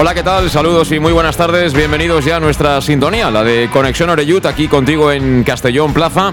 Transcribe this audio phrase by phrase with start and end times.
[0.00, 0.48] Hola, ¿qué tal?
[0.48, 1.74] Saludos y muy buenas tardes.
[1.74, 6.32] Bienvenidos ya a nuestra sintonía, la de Conexión Oreyut, aquí contigo en Castellón Plaza.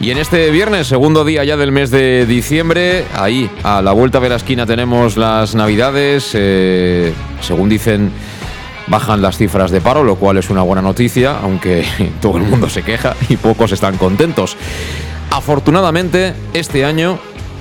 [0.00, 4.20] Y en este viernes, segundo día ya del mes de diciembre, ahí a la vuelta
[4.20, 6.30] de la esquina tenemos las Navidades.
[6.32, 7.12] Eh,
[7.42, 8.10] según dicen,
[8.86, 11.84] bajan las cifras de paro, lo cual es una buena noticia, aunque
[12.22, 14.56] todo el mundo se queja y pocos están contentos.
[15.30, 17.18] Afortunadamente, este año,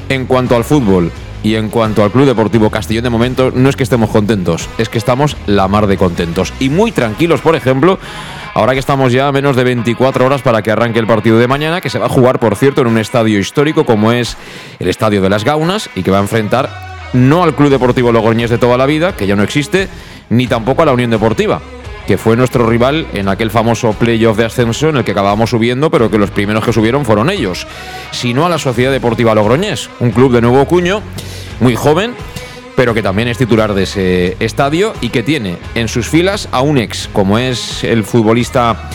[0.08, 1.12] en cuanto al fútbol,
[1.48, 4.90] y en cuanto al Club Deportivo Castellón, de momento no es que estemos contentos, es
[4.90, 6.52] que estamos la mar de contentos.
[6.60, 8.00] Y muy tranquilos, por ejemplo,
[8.54, 11.48] ahora que estamos ya a menos de 24 horas para que arranque el partido de
[11.48, 14.36] mañana, que se va a jugar, por cierto, en un estadio histórico como es
[14.80, 16.70] el Estadio de las Gaunas y que va a enfrentar
[17.14, 19.88] no al Club Deportivo Logroñés de toda la vida, que ya no existe,
[20.30, 21.62] ni tampoco a la Unión Deportiva,
[22.08, 25.92] que fue nuestro rival en aquel famoso playoff de ascenso en el que acabamos subiendo,
[25.92, 27.68] pero que los primeros que subieron fueron ellos,
[28.12, 31.02] sino a la Sociedad Deportiva Logroñés, un club de nuevo cuño,
[31.60, 32.16] muy joven,
[32.78, 36.62] pero que también es titular de ese estadio y que tiene en sus filas a
[36.62, 38.90] un ex, como es el futbolista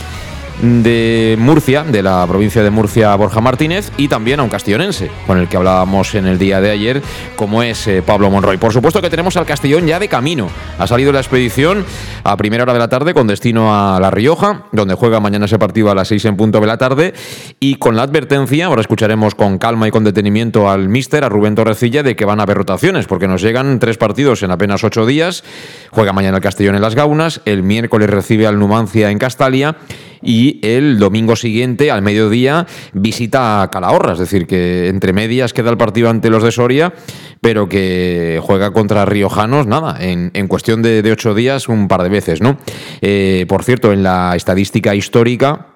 [0.63, 5.39] de Murcia, de la provincia de Murcia, Borja Martínez, y también a un castellonense, con
[5.39, 7.03] el que hablábamos en el día de ayer,
[7.37, 8.59] como es eh, Pablo Monroy.
[8.59, 10.49] Por supuesto que tenemos al Castellón ya de camino.
[10.79, 11.85] Ha salido la expedición
[12.23, 15.59] a primera hora de la tarde con destino a La Rioja, donde juega mañana ese
[15.59, 17.13] partido a las seis en punto de la tarde,
[17.59, 21.57] y con la advertencia, ahora escucharemos con calma y con detenimiento al míster, a Rubén
[21.57, 25.07] Torrecilla, de que van a haber rotaciones, porque nos llegan tres partidos en apenas ocho
[25.07, 25.43] días.
[25.91, 29.77] Juega mañana el Castellón en Las Gaunas, el miércoles recibe al Numancia en Castalia,
[30.25, 34.13] y el domingo siguiente, al mediodía, visita a Calahorra.
[34.15, 36.93] Es decir, que entre medias queda el partido ante los de Soria,
[37.41, 42.09] pero que juega contra Riojanos, nada, en, cuestión de, de, ocho días un par de
[42.09, 42.59] veces, ¿no?
[43.01, 45.72] Eh, por cierto, en la estadística histórica,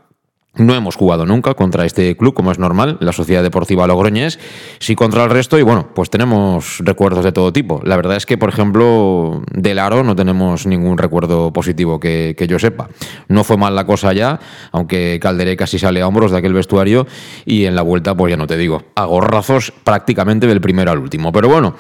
[0.57, 4.39] no hemos jugado nunca contra este club, como es normal, la Sociedad Deportiva Logroñés,
[4.79, 7.81] sí contra el resto y bueno, pues tenemos recuerdos de todo tipo.
[7.85, 12.59] La verdad es que, por ejemplo, del Aro no tenemos ningún recuerdo positivo que, yo
[12.59, 12.89] sepa.
[13.29, 14.39] No fue mal la cosa ya,
[14.71, 17.07] aunque Calderé casi sale a hombros de aquel vestuario
[17.45, 20.99] y en la vuelta, pues ya no te digo, a gorrazos prácticamente del primero al
[20.99, 21.33] último.
[21.33, 21.75] Pero bueno,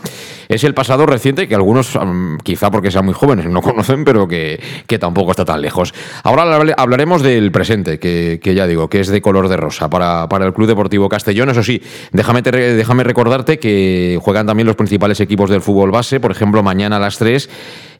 [0.48, 1.96] es el pasado reciente que algunos,
[2.42, 5.94] quizá porque sean muy jóvenes, no conocen, pero que, que tampoco está tan lejos.
[6.24, 6.42] Ahora
[6.76, 10.52] hablaremos del presente, que ya digo, que es de color de rosa para, para, el
[10.52, 11.50] Club Deportivo Castellón.
[11.50, 11.82] Eso sí,
[12.12, 16.62] déjame, te, déjame recordarte que juegan también los principales equipos del fútbol base, por ejemplo,
[16.62, 17.48] mañana a las 3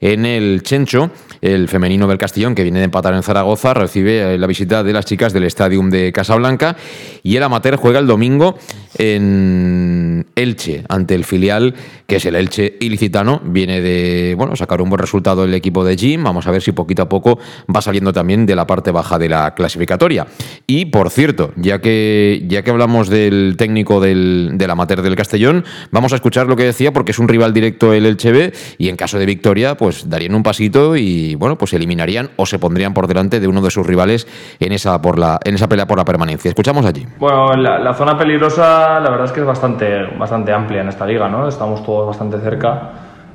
[0.01, 4.47] en el Chencho, el femenino del Castellón, que viene de empatar en Zaragoza, recibe la
[4.47, 6.77] visita de las chicas del Stadium de Casablanca
[7.23, 8.59] y el Amater juega el domingo
[8.99, 11.75] en Elche, ante el filial
[12.07, 13.41] que es el Elche ilicitano.
[13.45, 16.23] Viene de bueno, sacar un buen resultado el equipo de Jim.
[16.23, 17.39] Vamos a ver si poquito a poco
[17.75, 20.27] va saliendo también de la parte baja de la clasificatoria.
[20.67, 25.65] Y por cierto, ya que, ya que hablamos del técnico del, del Amater del Castellón,
[25.91, 28.89] vamos a escuchar lo que decía porque es un rival directo el Elche B y
[28.89, 32.95] en caso de victoria, pues darían un pasito y bueno, pues eliminarían o se pondrían
[32.95, 34.27] por delante de uno de sus rivales
[34.61, 36.49] en esa, por la, en esa pelea por la permanencia.
[36.49, 37.07] Escuchamos allí.
[37.19, 39.87] Bueno, la, la zona peligrosa la verdad es que es bastante,
[40.19, 41.49] bastante amplia en esta liga, ¿no?
[41.49, 42.91] Estamos todos bastante cerca.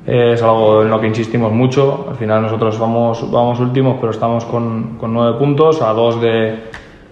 [0.06, 2.06] Eh, es algo en lo que insistimos mucho.
[2.10, 6.70] Al final nosotros vamos, vamos últimos, pero estamos con, con nueve puntos, a dos de,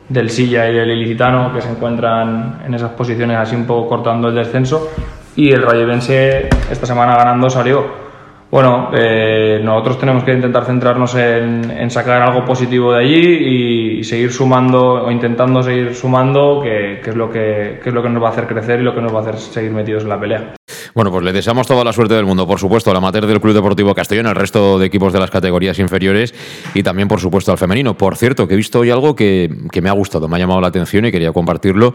[0.09, 4.29] del Silla y del Ilicitano, que se encuentran en esas posiciones así un poco cortando
[4.29, 4.91] el descenso.
[5.37, 8.10] Y el Rayevense esta semana ganando salió.
[8.51, 14.05] Bueno, eh, nosotros tenemos que intentar centrarnos en, en, sacar algo positivo de allí y,
[14.05, 18.21] seguir sumando o intentando seguir sumando, que, es lo que, que, es lo que nos
[18.21, 20.19] va a hacer crecer y lo que nos va a hacer seguir metidos en la
[20.19, 20.55] pelea.
[20.95, 23.55] Bueno, pues le deseamos toda la suerte del mundo, por supuesto, al amateur del Club
[23.55, 26.35] Deportivo Castellón, al resto de equipos de las categorías inferiores
[26.75, 27.97] y también, por supuesto, al femenino.
[27.97, 30.61] Por cierto, que he visto hoy algo que, que me ha gustado, me ha llamado
[30.61, 31.95] la atención y quería compartirlo.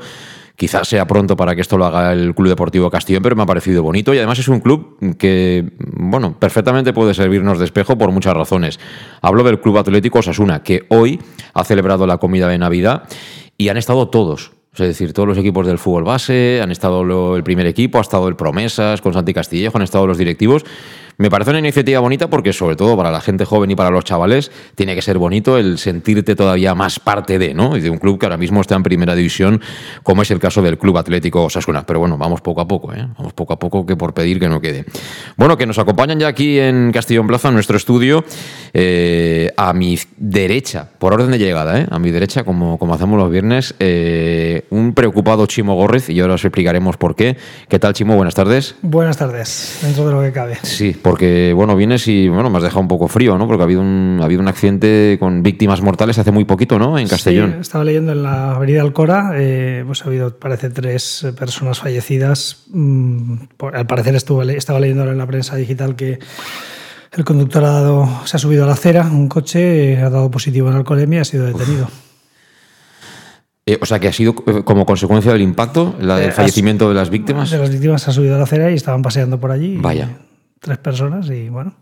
[0.55, 3.45] Quizás sea pronto para que esto lo haga el Club Deportivo Castellón, pero me ha
[3.45, 8.11] parecido bonito y además es un club que, bueno, perfectamente puede servirnos de espejo por
[8.11, 8.79] muchas razones.
[9.21, 11.19] Hablo del Club Atlético Osasuna, que hoy
[11.53, 13.03] ha celebrado la comida de Navidad
[13.57, 17.43] y han estado todos, Es decir, todos los equipos del fútbol base, han estado el
[17.43, 20.63] primer equipo, ha estado el Promesas con Santi Castillejo, han estado los directivos.
[21.17, 24.03] Me parece una iniciativa bonita porque, sobre todo para la gente joven y para los
[24.03, 27.77] chavales, tiene que ser bonito el sentirte todavía más parte de, ¿no?
[27.77, 29.61] Y de un club que ahora mismo está en primera división,
[30.03, 31.85] como es el caso del Club Atlético Osasuna.
[31.85, 33.07] Pero bueno, vamos poco a poco, ¿eh?
[33.17, 34.85] Vamos poco a poco que por pedir que no quede.
[35.37, 38.25] Bueno, que nos acompañan ya aquí en Castellón Plaza, en nuestro estudio,
[38.73, 41.87] eh, a mi derecha, por orden de llegada, ¿eh?
[41.89, 46.33] A mi derecha, como, como hacemos los viernes, eh, un preocupado Chimo Górrez, y ahora
[46.33, 47.37] os explicaremos por qué.
[47.69, 48.15] ¿Qué tal, Chimo?
[48.15, 48.75] Buenas tardes.
[48.81, 50.57] Buenas tardes, dentro de lo que cabe.
[50.63, 53.45] Sí, porque bueno, vienes y bueno, me has dejado un poco frío, ¿no?
[53.45, 56.97] Porque ha habido un, ha habido un accidente con víctimas mortales hace muy poquito, ¿no?
[56.97, 57.51] En Castellón.
[57.53, 62.63] Sí, estaba leyendo en la avenida Alcora, eh, pues ha habido, parece, tres personas fallecidas.
[62.69, 63.35] Mm,
[63.71, 66.17] al parecer estuvo, estaba leyendo en la prensa digital que
[67.11, 70.31] el conductor ha dado, se ha subido a la acera, un coche, eh, ha dado
[70.31, 71.87] positivo en alcoholemia y ha sido detenido.
[73.67, 77.11] Eh, o sea, que ha sido como consecuencia del impacto, la del fallecimiento de las
[77.11, 77.51] víctimas.
[77.51, 79.77] De las víctimas se ha subido a la acera y estaban paseando por allí.
[79.77, 80.09] Vaya
[80.65, 81.73] tres personas y bueno.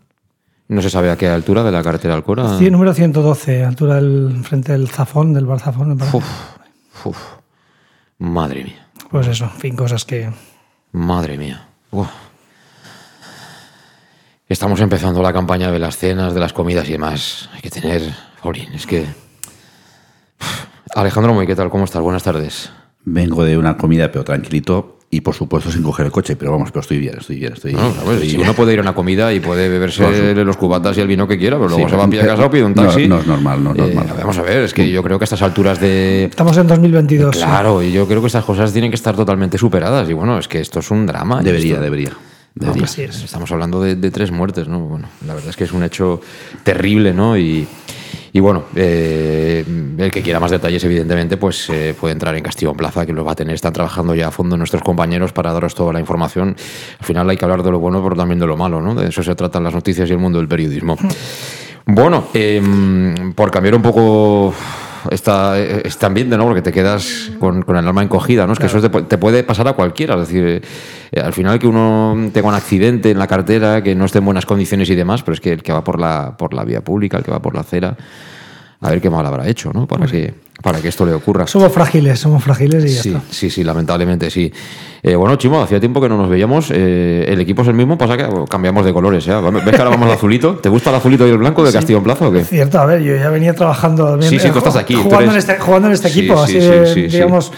[0.68, 2.58] ¿No se sabe a qué altura de la carretera Alcora?
[2.58, 5.92] Sí, número 112, altura del frente del Zafón, del bar Zafón.
[5.92, 6.24] Uf,
[7.04, 7.18] uf.
[8.18, 8.86] Madre mía.
[9.10, 10.30] Pues eso, en fin, cosas que...
[10.92, 11.68] Madre mía.
[14.48, 17.48] Estamos empezando la campaña de las cenas, de las comidas y demás.
[17.54, 18.02] Hay que tener...
[18.40, 19.06] Jolín, es que...
[20.94, 21.70] Alejandro Moy, ¿qué tal?
[21.70, 22.02] ¿Cómo estás?
[22.02, 22.70] Buenas tardes.
[23.04, 26.72] Vengo de una comida, pero tranquilito y por supuesto sin coger el coche, pero vamos,
[26.72, 29.38] pero estoy bien, estoy bien, estoy, no, Si uno puede ir a una comida y
[29.38, 32.20] puede beberse los cubatas y el vino que quiera, pero luego se va a pie
[32.20, 33.06] a casa o pide un taxi.
[33.06, 34.16] No, es normal, no es eh, normal.
[34.18, 36.24] vamos a ver, es que yo creo que a estas alturas de...
[36.24, 37.36] Estamos en 2022.
[37.36, 40.10] Claro, y yo creo que estas cosas tienen que estar totalmente superadas.
[40.10, 41.42] Y bueno, es que esto es un drama.
[41.42, 42.10] Debería, debería.
[42.56, 42.84] debería.
[42.84, 44.80] Estamos hablando de, de, tres muertes, ¿no?
[44.80, 46.20] Bueno, la verdad es que es un hecho
[46.64, 47.38] terrible, ¿no?
[47.38, 47.68] Y...
[48.36, 49.64] Y bueno, eh,
[49.96, 53.24] el que quiera más detalles, evidentemente, pues eh, puede entrar en Castillo Plaza, que lo
[53.24, 53.54] va a tener.
[53.54, 56.56] Están trabajando ya a fondo nuestros compañeros para daros toda la información.
[56.98, 58.96] Al final hay que hablar de lo bueno, pero también de lo malo, ¿no?
[58.96, 60.98] De eso se tratan las noticias y el mundo del periodismo.
[61.86, 64.54] Bueno, em, por cambiar un poco
[65.10, 66.44] esta, este ambiente, ¿no?
[66.44, 68.52] Porque te quedas con, con el alma encogida, ¿no?
[68.52, 70.14] Es que eso te, puede pasar a cualquiera.
[70.14, 70.62] Es decir,
[71.12, 74.24] eh, al final que uno tenga un accidente en la cartera, que no esté en
[74.24, 76.82] buenas condiciones y demás, pero es que el que va por la, por la vía
[76.82, 77.96] pública, el que va por la acera,
[78.80, 79.86] a ver qué mal habrá hecho, ¿no?
[79.86, 81.46] Para que para que esto le ocurra.
[81.46, 83.22] Somos frágiles, somos frágiles y ya sí, está.
[83.30, 84.50] Sí, sí, lamentablemente sí.
[85.02, 86.70] Eh, bueno, Chimo, hacía tiempo que no nos veíamos.
[86.70, 89.26] Eh, el equipo es el mismo, pasa que cambiamos de colores.
[89.26, 89.40] ¿ya?
[89.40, 90.56] ¿Ves que ahora vamos al azulito?
[90.56, 92.44] ¿Te gusta el azulito y el blanco de Castillo en Plaza o qué?
[92.44, 94.22] Cierto, a ver, yo ya venía trabajando.
[94.22, 94.94] sí, sí, tú estás aquí.
[94.94, 97.52] Jugando, en, este, jugando en este equipo, así digamos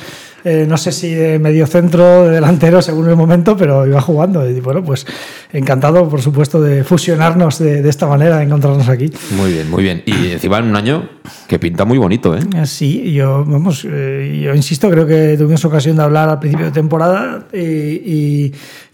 [0.49, 4.49] eh, no sé si de medio centro, de delantero, según el momento, pero iba jugando.
[4.49, 5.05] Y bueno, pues
[5.53, 9.11] encantado, por supuesto, de fusionarnos de, esta manera, de encontrarnos aquí.
[9.33, 10.05] Muy bien, muy bien.
[10.07, 11.09] Y encima en un año
[11.49, 12.43] que pinta muy bonito, ¿eh?
[12.55, 16.67] eh sí, yo, vamos, eh, yo insisto, creo que tuvimos ocasión de hablar al principio
[16.67, 18.53] de temporada y,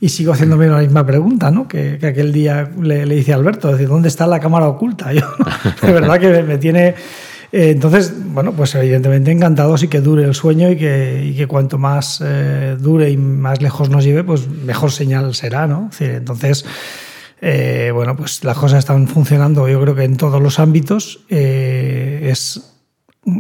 [0.09, 1.69] sigo haciéndome la misma pregunta, ¿no?
[1.69, 5.13] Que, aquel día le, le hice a Alberto, decir, ¿dónde está la cámara oculta?
[5.13, 5.27] Yo,
[5.83, 6.95] de verdad que me tiene
[7.53, 12.23] eh, entonces, bueno, pues evidentemente encantados y que dure el sueño y que, cuanto más
[12.25, 15.91] eh, dure y más lejos nos lleve, pues mejor señal será, ¿no?
[16.01, 16.65] entonces,
[17.43, 21.21] eh, bueno, pues las cosas están funcionando yo creo que en todos los ámbitos.
[21.29, 22.69] es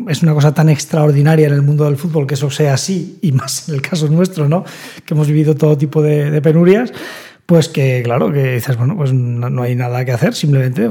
[0.09, 3.33] es una cosa tan extraordinaria en el mundo del fútbol que eso sea así, y
[3.33, 4.65] más en el caso nuestro, ¿no?
[5.05, 6.93] que hemos vivido todo tipo de penurias,
[7.53, 10.89] pues que claro, que dices, bueno, pues no, hay nada que hacer, simplemente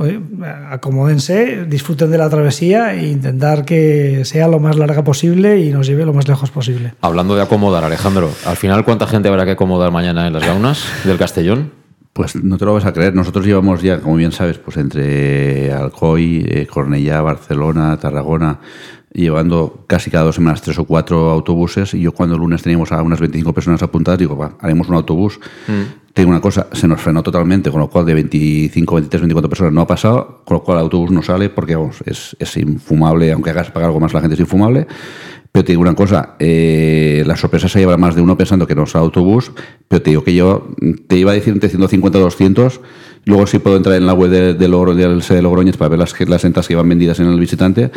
[0.70, 5.88] acomódense, disfruten de la travesía e intentar que sea lo más larga posible y nos
[5.88, 6.94] lleve lo más lejos posible.
[7.01, 10.86] Hablando de acomodar, Alejandro, al final, ¿cuánta gente habrá que acomodar mañana en las gaunas
[11.03, 11.72] del Castellón?
[12.13, 13.15] Pues no te lo vas a creer.
[13.15, 18.60] Nosotros llevamos ya, como bien sabes, pues entre Alcoy, eh, Cornellá, Barcelona, Tarragona,
[19.13, 21.94] llevando casi cada dos semanas tres o cuatro autobuses.
[21.94, 24.96] Y yo cuando el lunes teníamos a unas 25 personas apuntadas, digo, va, haremos un
[24.96, 25.39] autobús.
[25.68, 26.12] Mm.
[26.13, 29.74] Tengo una cosa, se nos frenó totalmente, con lo cual de 25, 23, 24 personas
[29.74, 33.32] no ha pasado, con lo cual el autobús no sale porque vamos, es, es infumable,
[33.32, 34.88] aunque hagas pagar algo más la gente es infumable.
[35.51, 38.75] Pero te digo una cosa, eh, la sorpresa se lleva más de uno pensando que
[38.75, 39.51] no es autobús,
[39.88, 40.70] pero te digo que yo
[41.08, 42.80] te iba a decir entre 150 y 200,
[43.25, 46.46] luego sí puedo entrar en la web de, de, de Logroñez para ver las, las
[46.46, 47.91] entradas que iban vendidas en el visitante,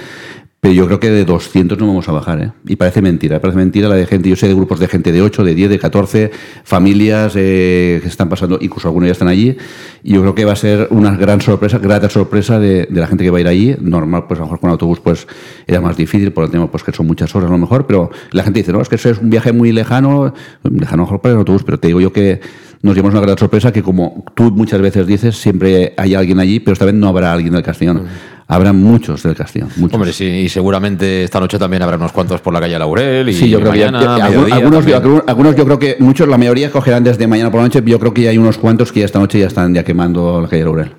[0.65, 2.53] pero yo creo que de 200 no vamos a bajar, ¿eh?
[2.67, 4.31] Y parece mentira, parece mentira la de gente.
[4.31, 6.31] Yo sé de grupos de gente de 8, de 10, de 14,
[6.65, 9.59] familias eh, que están pasando, incluso algunos ya están allí.
[10.03, 13.25] Y yo creo que va a ser una gran sorpresa, grata sorpresa de, la gente
[13.25, 13.77] que va a ir allí.
[13.79, 15.27] Normal, pues a lo mejor con autobús pues
[15.67, 18.09] era más difícil por el tema pues que son muchas horas a lo mejor, pero
[18.31, 21.35] la gente dice, no, es que eso es un viaje muy lejano, lejano mejor para
[21.35, 22.41] el autobús, pero te digo yo que
[22.85, 26.61] nos llevamos una gran sorpresa que como tú muchas veces dices, siempre hay alguien allí,
[26.61, 28.05] pero esta vez no habrá alguien del Castellón.
[28.49, 29.71] Habrá muchos del Castellón.
[29.77, 29.95] Muchos.
[29.95, 33.29] Hombre, sí, y seguramente esta noche también habrá unos cuantos por la calle Laurel.
[33.29, 35.23] Y Sí, yo creo que ya- mañana, ya- algunos, yo, también.
[35.27, 37.83] algunos yo creo que muchos, la mayoría cogerán desde mañana por la noche.
[37.85, 40.41] Yo creo que ya hay unos cuantos que ya esta noche ya están ya quemando
[40.41, 40.93] la calle Laurel.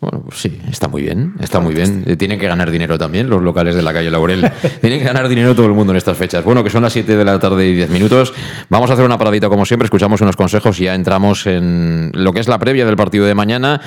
[0.00, 2.04] Bueno, pues sí, está muy bien, está muy bien.
[2.06, 4.42] Eh, Tienen que ganar dinero también los locales de la calle Laurel.
[4.82, 6.44] Tienen que ganar dinero todo el mundo en estas fechas.
[6.44, 8.34] Bueno, que son las 7 de la tarde y 10 minutos.
[8.68, 12.34] Vamos a hacer una paradita como siempre, escuchamos unos consejos y ya entramos en lo
[12.34, 13.80] que es la previa del partido de mañana.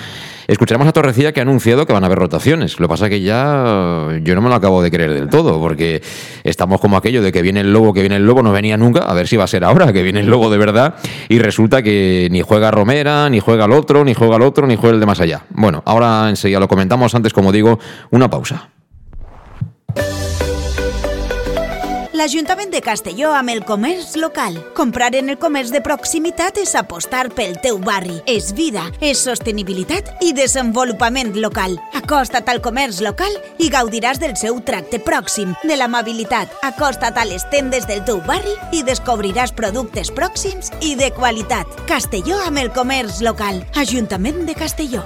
[0.47, 2.79] Escucharemos a Torrecilla que ha anunciado que van a haber rotaciones.
[2.79, 6.01] Lo que pasa que ya yo no me lo acabo de creer del todo, porque
[6.43, 9.01] estamos como aquello de que viene el lobo, que viene el lobo, no venía nunca,
[9.01, 10.95] a ver si va a ser ahora, que viene el lobo de verdad,
[11.27, 14.77] y resulta que ni juega Romera, ni juega el otro, ni juega el otro, ni
[14.77, 15.43] juega el de más allá.
[15.49, 17.79] Bueno, ahora enseguida lo comentamos, antes, como digo,
[18.11, 18.69] una pausa.
[22.17, 24.55] L'Ajuntament de Castelló amb el comerç local.
[24.73, 28.15] Comprar en el comerç de proximitat és apostar pel teu barri.
[28.25, 31.77] És vida, és sostenibilitat i desenvolupament local.
[31.99, 36.57] Acosta't al comerç local i gaudiràs del seu tracte pròxim, de l'amabilitat.
[36.65, 41.69] Acosta't a les tendes del teu barri i descobriràs productes pròxims i de qualitat.
[41.85, 43.61] Castelló amb el comerç local.
[43.77, 45.05] Ajuntament de Castelló.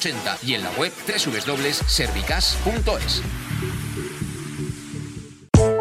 [0.00, 3.49] 1080 y en la web www.servicas.es.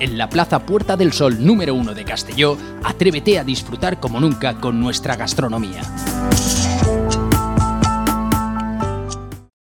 [0.00, 4.60] En la Plaza Puerta del Sol número 1 de Castelló, atrévete a disfrutar como nunca
[4.60, 5.82] con nuestra gastronomía.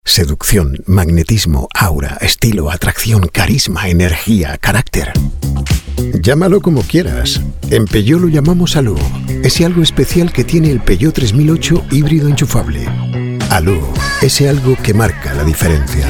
[0.04, 5.12] Seducción, magnetismo, aura, estilo, atracción, carisma, energía, carácter.
[6.20, 7.40] Llámalo como quieras.
[7.70, 8.96] En Peugeot lo llamamos Alú.
[9.42, 12.86] Ese algo especial que tiene el Peugeot 3008 híbrido enchufable.
[13.50, 13.80] Alú,
[14.22, 16.06] ese algo que marca la diferencia.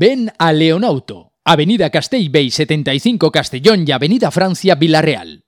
[0.00, 5.47] Ven a Leonauto, Avenida Castellbey 75 Castellón y Avenida Francia Villarreal.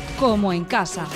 [0.21, 1.07] como en casa.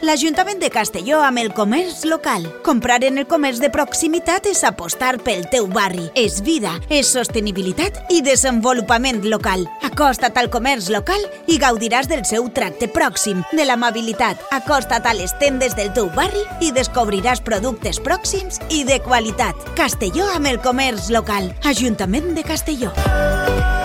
[0.00, 2.46] L'Ajuntament de Castelló amb el comerç local.
[2.64, 6.06] Comprar en el comerç de proximitat és apostar pel teu barri.
[6.16, 9.66] És vida, és sostenibilitat i desenvolupament local.
[9.84, 11.20] Acosta't al comerç local
[11.52, 14.40] i gaudiràs del seu tracte pròxim, de l'amabilitat.
[14.56, 19.68] Acosta't a les tendes del teu barri i descobriràs productes pròxims i de qualitat.
[19.76, 21.52] Castelló amb el comerç local.
[21.76, 22.96] Ajuntament de Castelló.
[22.96, 23.75] Bueno,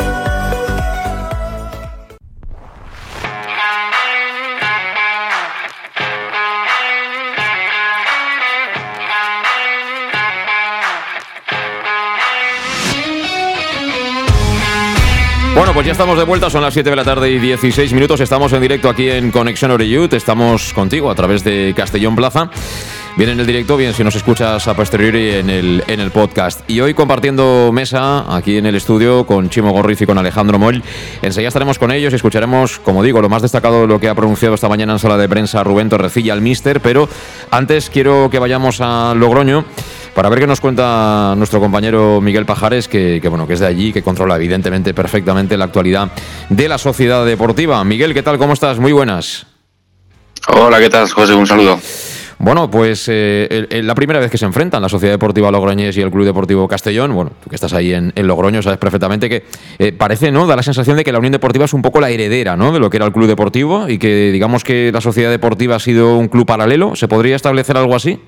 [15.82, 18.20] pues ya estamos de vuelta, son las 7 de la tarde y 16 minutos.
[18.20, 20.14] Estamos en directo aquí en Conexión Oreyut.
[20.14, 22.52] Estamos contigo a través de Castellón Plaza.
[23.18, 26.70] Bien en el directo, bien si nos escuchas a posteriori en el, en el podcast.
[26.70, 30.84] Y hoy compartiendo mesa aquí en el estudio con Chimo Gorriz y con Alejandro Moll.
[31.24, 34.14] Enseguida estaremos con ellos y escucharemos, como digo, lo más destacado de lo que ha
[34.14, 36.80] pronunciado esta mañana en sala de prensa Rubén Torrecilla, el Mister.
[36.82, 37.10] Pero
[37.50, 39.66] antes quiero que vayamos a Logroño
[40.16, 43.68] para ver qué nos cuenta nuestro compañero Miguel Pajares, que, que, bueno, que es de
[43.68, 46.10] allí, que controla evidentemente perfectamente la actualidad
[46.50, 47.84] de la sociedad deportiva.
[47.84, 48.38] Miguel, ¿qué tal?
[48.38, 48.78] ¿Cómo estás?
[48.80, 49.46] Muy buenas.
[50.48, 51.34] Hola, ¿qué tal, José?
[51.34, 51.80] Un saludo.
[52.40, 56.02] Bueno, pues eh, el- la primera vez que se enfrentan la Sociedad Deportiva Logroñés y
[56.02, 59.46] el Club Deportivo Castellón, bueno, tú que estás ahí en, en Logroño sabes perfectamente que
[59.78, 60.48] eh, parece, ¿no?
[60.48, 62.72] Da la sensación de que la Unión Deportiva es un poco la heredera, ¿no?
[62.72, 65.80] De lo que era el Club Deportivo y que digamos que la Sociedad Deportiva ha
[65.80, 66.96] sido un club paralelo.
[66.96, 68.20] ¿Se podría establecer algo así?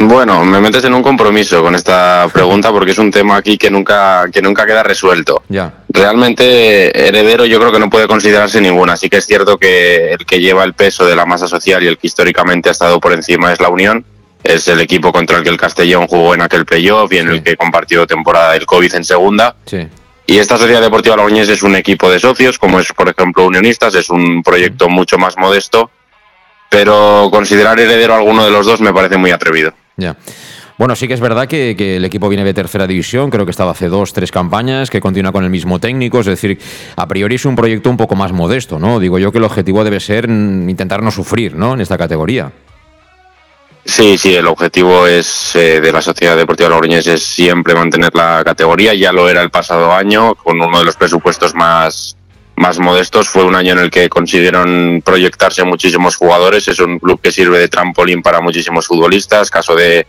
[0.00, 3.68] Bueno, me metes en un compromiso con esta pregunta porque es un tema aquí que
[3.68, 5.42] nunca, que nunca queda resuelto.
[5.48, 5.74] Ya.
[5.88, 8.96] Realmente heredero yo creo que no puede considerarse ninguna.
[8.96, 11.88] Sí que es cierto que el que lleva el peso de la masa social y
[11.88, 14.04] el que históricamente ha estado por encima es la Unión.
[14.44, 17.42] Es el equipo contra el que el Castellón jugó en aquel playoff y en el
[17.42, 19.56] que compartió temporada del COVID en segunda.
[19.66, 19.88] Sí.
[20.26, 23.96] Y esta Sociedad Deportiva Logroñés es un equipo de socios, como es, por ejemplo, Unionistas,
[23.96, 25.90] es un proyecto mucho más modesto,
[26.68, 29.72] pero considerar heredero a alguno de los dos me parece muy atrevido.
[29.98, 30.16] Ya.
[30.78, 33.72] Bueno, sí que es verdad que, el equipo viene de tercera división, creo que estaba
[33.72, 36.56] hace dos, tres campañas, que continúa con el mismo técnico, es decir,
[36.94, 39.00] a priori es un proyecto un poco más modesto, ¿no?
[39.00, 41.74] Digo yo que el objetivo debe ser mm, intentar no sufrir, ¿no?
[41.74, 42.52] En esta categoría.
[43.84, 48.42] Sí, sí, el objetivo es eh, de la Sociedad Deportiva Logroñés es siempre mantener la
[48.44, 52.17] categoría, ya lo era el pasado año, con uno de los presupuestos más,
[52.58, 53.28] más modestos.
[53.28, 57.58] Fue un año en el que consiguieron proyectarse muchísimos jugadores, es un club que sirve
[57.58, 60.06] de trampolín para muchísimos futbolistas, caso de,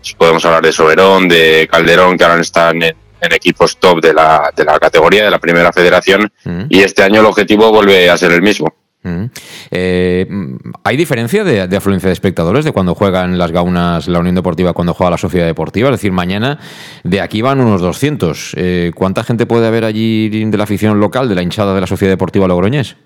[0.00, 4.12] si podemos hablar de Soberón, de Calderón, que ahora están en, en equipos top de
[4.12, 6.30] la, de la categoría, de la primera federación,
[6.68, 8.74] y este año el objetivo vuelve a ser el mismo.
[9.02, 9.24] Mm.
[9.70, 14.20] Eh, mm, ¿Hay diferencia de, de afluencia de espectadores de cuando juegan las gaunas la
[14.20, 15.88] Unión Deportiva cuando juega la Sociedad Deportiva?
[15.88, 16.58] Es decir, mañana
[17.02, 18.54] de aquí van unos 200.
[18.56, 21.86] Eh, ¿Cuánta gente puede haber allí de la afición local, de la hinchada de la
[21.86, 22.96] Sociedad Deportiva Logroñés?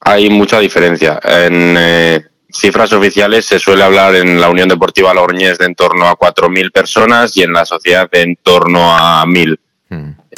[0.00, 1.20] Hay mucha diferencia.
[1.22, 2.20] En eh,
[2.50, 6.72] cifras oficiales se suele hablar en la Unión Deportiva Logroñés de en torno a 4.000
[6.72, 9.58] personas y en la sociedad de en torno a 1.000.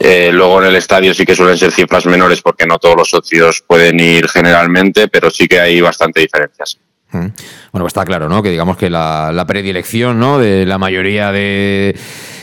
[0.00, 3.10] Eh, luego en el estadio sí que suelen ser cifras menores porque no todos los
[3.10, 6.78] socios pueden ir generalmente, pero sí que hay bastante diferencias.
[7.12, 7.18] Mm.
[7.72, 8.42] Bueno, pues está claro, ¿no?
[8.42, 10.38] Que digamos que la, la predilección, ¿no?
[10.38, 11.94] De la mayoría de,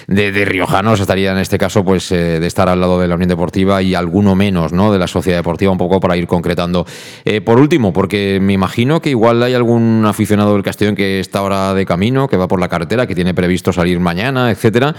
[0.07, 3.29] de, riojanos estaría en este caso, pues, eh, de estar al lado de la Unión
[3.29, 4.91] Deportiva y alguno menos, ¿no?
[4.91, 6.85] De la Sociedad Deportiva, un poco para ir concretando.
[7.25, 11.39] Eh, por último, porque me imagino que igual hay algún aficionado del Castellón que está
[11.39, 14.95] ahora de camino, que va por la carretera, que tiene previsto salir mañana, etcétera.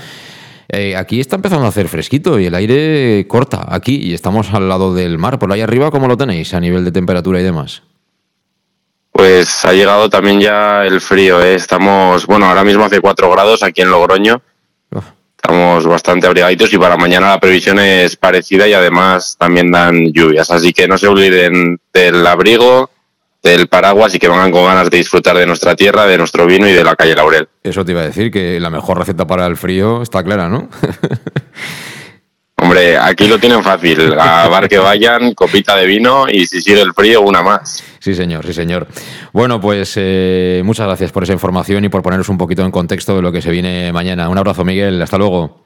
[0.71, 4.69] Eh, aquí está empezando a hacer fresquito y el aire corta aquí y estamos al
[4.69, 5.39] lado del mar.
[5.39, 7.83] Por ahí arriba, ¿cómo lo tenéis a nivel de temperatura y demás?
[9.13, 11.43] Pues ha llegado también ya el frío.
[11.43, 11.55] ¿eh?
[11.55, 14.43] Estamos, bueno, ahora mismo hace 4 grados aquí en Logroño.
[15.37, 20.51] Estamos bastante abrigaditos y para mañana la previsión es parecida y además también dan lluvias.
[20.51, 22.91] Así que no se olviden del abrigo,
[23.43, 26.69] del paraguas y que vengan con ganas de disfrutar de nuestra tierra, de nuestro vino
[26.69, 27.49] y de la calle Laurel.
[27.63, 30.69] Eso te iba a decir, que la mejor receta para el frío está clara, ¿no?
[32.61, 34.19] Hombre, aquí lo tienen fácil.
[34.19, 37.85] A bar que vayan, copita de vino y si sigue el frío, una más.
[38.01, 38.89] Sí, señor, sí, señor.
[39.33, 43.15] Bueno, pues eh, muchas gracias por esa información y por poneros un poquito en contexto
[43.15, 44.29] de lo que se viene mañana.
[44.29, 45.01] Un abrazo, Miguel.
[45.01, 45.65] Hasta luego.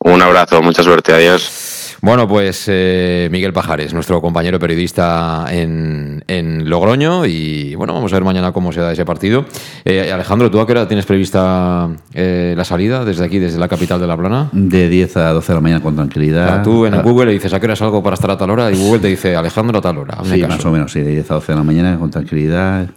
[0.00, 1.12] Un abrazo, mucha suerte.
[1.12, 1.81] Adiós.
[2.02, 7.26] Bueno, pues eh, Miguel Pajares, nuestro compañero periodista en, en, Logroño.
[7.26, 9.44] Y bueno, vamos a ver mañana cómo se da ese partido.
[9.84, 13.68] Eh, Alejandro, ¿tú a qué hora tienes prevista eh, la salida desde aquí, desde la
[13.68, 14.48] capital de La Plana?
[14.50, 16.64] De 10 a 12 de la mañana con tranquilidad.
[16.64, 18.76] tú en Google le dices a qué hora salgo para estar a tal hora y
[18.76, 20.18] Google te dice Alejandro a tal hora.
[20.24, 22.88] Sí, más o menos, sí, de 10 a 12 de la mañana con tranquilidad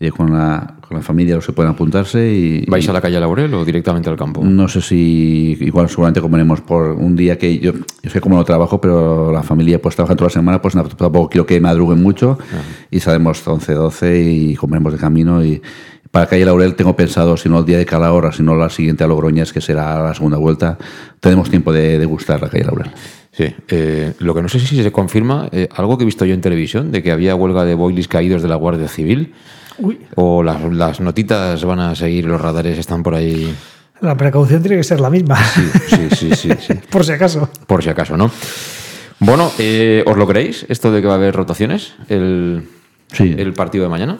[0.00, 2.32] y con la, con la familia los que pueden apuntarse.
[2.32, 4.44] Y, ¿Vais a la calle Laurel o directamente al campo?
[4.44, 8.44] No sé si, igual seguramente comeremos por un día que yo, yo sé cómo lo
[8.44, 12.38] trabajo, pero la familia pues trabaja toda la semana, pues tampoco quiero que madruguen mucho
[12.90, 15.60] y salimos 11, 12 y comeremos de camino y
[16.10, 19.04] para calle Laurel tengo pensado, si no el día de Calahorra, si no la siguiente
[19.04, 20.78] a Logroñas, que será la segunda vuelta,
[21.20, 22.90] tenemos tiempo de degustar la calle Laurel.
[23.32, 26.34] Sí, eh, lo que no sé si se confirma, eh, algo que he visto yo
[26.34, 29.34] en televisión, de que había huelga de boilies caídos de la Guardia Civil.
[30.16, 33.54] O las, las, notitas van a seguir, los radares están por ahí.
[34.00, 35.36] La precaución tiene que ser la misma.
[35.36, 37.48] Sí, sí, sí, sí, por si acaso.
[37.66, 38.30] Por si acaso, ¿no?
[39.20, 42.68] Bueno, eh, ¿os lo creéis esto de que va a haber rotaciones el,
[43.18, 44.18] el partido de mañana?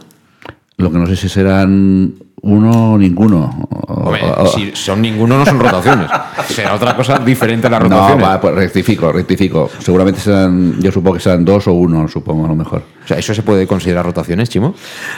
[0.77, 3.69] Lo que no sé si serán uno o ninguno.
[3.89, 4.21] Hombre,
[4.55, 6.11] si son ninguno no son rotaciones.
[6.49, 8.19] Será otra cosa diferente a las rotaciones.
[8.19, 9.71] No, va, pues rectifico, rectifico.
[9.79, 12.83] Seguramente serán, yo supongo que serán dos o uno, supongo a lo mejor.
[13.05, 14.75] O sea, ¿eso se puede considerar rotaciones, Chimo?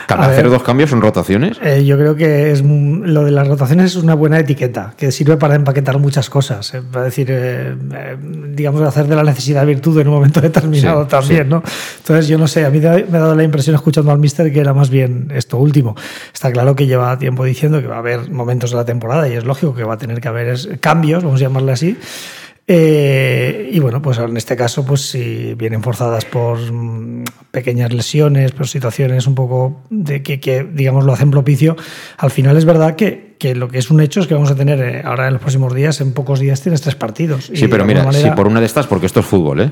[0.07, 1.59] ¿Hacer dos cambios son rotaciones?
[1.61, 5.37] Eh, yo creo que es lo de las rotaciones es una buena etiqueta, que sirve
[5.37, 6.73] para empaquetar muchas cosas.
[6.75, 7.75] Eh, para decir, eh,
[8.55, 11.65] digamos, hacer de la necesidad virtud en un momento determinado también, ¿no?
[11.99, 14.61] Entonces, yo no sé, a mí me ha dado la impresión escuchando al mister que
[14.61, 15.97] era más bien esto último.
[16.33, 19.33] Está claro que lleva tiempo diciendo que va a haber momentos de la temporada y
[19.33, 21.96] es lógico que va a tener que haber cambios, vamos a llamarle así.
[22.73, 28.53] Eh, y bueno, pues en este caso, pues si vienen forzadas por mm, pequeñas lesiones,
[28.53, 31.77] por situaciones un poco de que, digamos, lo hacen propicio,
[32.16, 34.55] al final es verdad que, que, lo que es un hecho es que vamos a
[34.55, 37.51] tener eh, ahora en los próximos días, en pocos días tienes tres partidos.
[37.53, 39.70] Sí, pero mira, si por una de estas, porque esto es fútbol, ¿eh?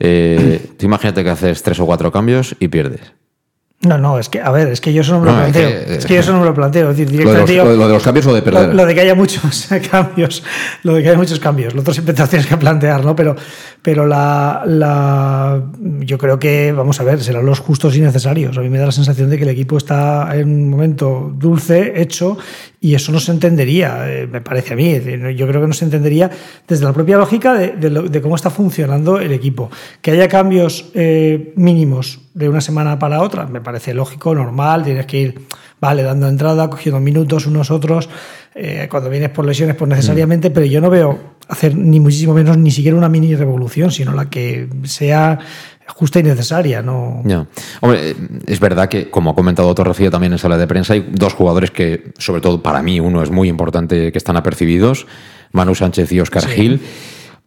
[0.00, 3.14] eh tú imagínate que haces tres o cuatro cambios y pierdes.
[3.86, 5.68] No, no, es que, a ver, es que yo eso no me lo planteo.
[5.68, 6.90] Es que, yo eso no me lo planteo.
[6.90, 8.74] Es decir, lo, de los, lo, de los, cambios o de perder.
[8.74, 10.42] Lo, de que haya muchos cambios.
[10.82, 11.74] Lo de que haya muchos cambios.
[11.74, 13.14] Lo otro siempre te lo tienes que plantear, ¿no?
[13.14, 13.36] Pero,
[13.84, 15.62] pero la, la,
[16.00, 18.56] yo creo que, vamos a ver, serán los justos y necesarios.
[18.56, 22.00] A mí me da la sensación de que el equipo está en un momento dulce,
[22.00, 22.38] hecho,
[22.80, 24.98] y eso no se entendería, eh, me parece a mí.
[25.36, 26.30] Yo creo que no se entendería
[26.66, 29.70] desde la propia lógica de, de, cómo está funcionando el equipo.
[30.00, 35.04] Que haya cambios eh, mínimos de una semana para otra, me parece lógico, normal, tienes
[35.04, 35.40] que ir,
[35.78, 38.08] vale, dando entrada, cogiendo minutos unos otros,
[38.54, 42.56] eh, cuando vienes por lesiones, pues necesariamente, pero yo no veo hacer ni muchísimo menos
[42.56, 45.38] ni siquiera una mini revolución, sino la que sea
[45.86, 46.82] justa y necesaria.
[46.82, 47.22] ¿no?
[47.80, 51.34] Hombre, es verdad que, como ha comentado Torrecilla también en sala de prensa, hay dos
[51.34, 55.06] jugadores que, sobre todo para mí, uno es muy importante, que están apercibidos,
[55.52, 56.80] Manu Sánchez y Oscar Gil.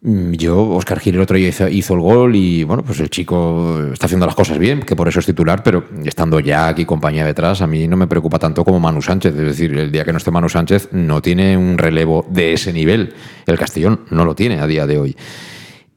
[0.00, 3.90] Mm, yo, Oscar Gil el otro día hizo, el gol y bueno, pues el chico
[3.92, 7.26] está haciendo las cosas bien, que por eso es titular, pero estando ya aquí compañía
[7.26, 9.34] detrás, a mí no me preocupa tanto como Manu Sánchez.
[9.34, 12.72] Es decir, el día que no esté Manu Sánchez no tiene un relevo de ese
[12.72, 13.14] nivel.
[13.46, 15.16] El Castellón no lo tiene a día de hoy.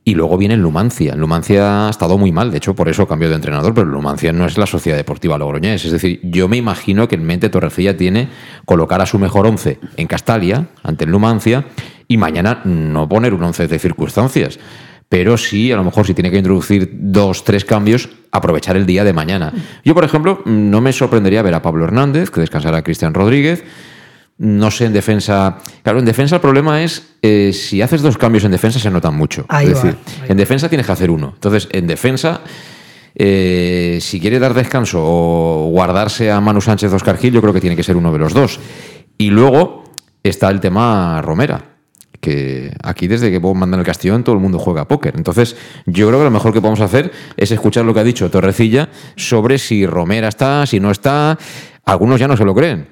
[0.03, 1.15] Y luego viene el Lumancia.
[1.15, 4.47] Lumancia ha estado muy mal, de hecho, por eso cambió de entrenador, pero Lumancia no
[4.47, 5.85] es la Sociedad Deportiva Logroñés.
[5.85, 8.29] Es decir, yo me imagino que en mente Torrecilla tiene
[8.65, 11.65] colocar a su mejor once en Castalia, ante el Lumancia,
[12.11, 14.59] y mañana no poner un once de circunstancias.
[15.07, 19.05] Pero sí, a lo mejor si tiene que introducir dos, tres cambios, aprovechar el día
[19.05, 19.53] de mañana.
[19.85, 23.63] Yo, por ejemplo, no me sorprendería ver a Pablo Hernández, que descansará a Cristian Rodríguez,
[24.37, 25.59] no sé en defensa.
[25.83, 29.15] Claro, en defensa el problema es eh, si haces dos cambios en defensa se notan
[29.15, 29.45] mucho.
[29.61, 29.95] es decir,
[30.27, 31.31] en defensa tienes que hacer uno.
[31.33, 32.41] Entonces, en defensa,
[33.15, 37.61] eh, si quiere dar descanso o guardarse a Manu Sánchez Oscar Gil, yo creo que
[37.61, 38.59] tiene que ser uno de los dos.
[39.17, 39.83] Y luego
[40.23, 41.70] está el tema Romera.
[42.21, 45.15] Que aquí, desde que Bob manda en el Castellón, todo el mundo juega póker.
[45.17, 48.29] Entonces, yo creo que lo mejor que podemos hacer es escuchar lo que ha dicho
[48.29, 51.37] Torrecilla sobre si Romera está, si no está.
[51.83, 52.87] Algunos ya no se lo creen.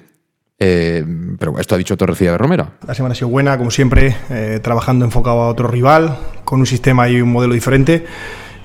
[0.62, 1.02] Eh,
[1.38, 2.72] pero esto ha dicho Torrecilla de Romera.
[2.86, 6.66] La semana ha sido buena, como siempre, eh, trabajando enfocado a otro rival, con un
[6.66, 8.04] sistema y un modelo diferente.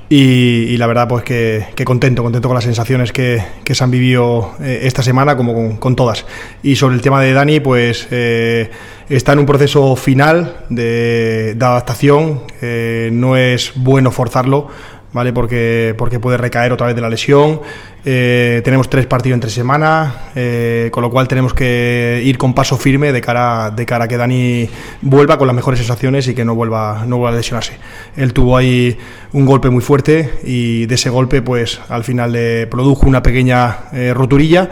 [0.08, 4.82] Y, la verdad pues que, contento, contento con las sensaciones que, se han vivido eh,
[4.84, 6.26] esta semana como con, todas.
[6.62, 8.70] Y sobre el tema de Dani, pues eh,
[9.10, 14.68] está en un proceso final de, adaptación, eh, no es bueno forzarlo,
[15.15, 15.32] ¿vale?
[15.32, 17.62] Porque, porque puede recaer otra vez de la lesión.
[18.04, 22.75] Eh, tenemos tres partidos entre semana, eh, con lo cual tenemos que ir con paso
[22.75, 24.69] firme de cara, de cara a que Dani
[25.01, 27.78] vuelva con las mejores sensaciones y que no vuelva, no vuelva a lesionarse.
[28.17, 28.97] Él tuvo ahí
[29.32, 33.86] un golpe muy fuerte y de ese golpe, pues al final le produjo una pequeña
[33.93, 34.69] eh, roturilla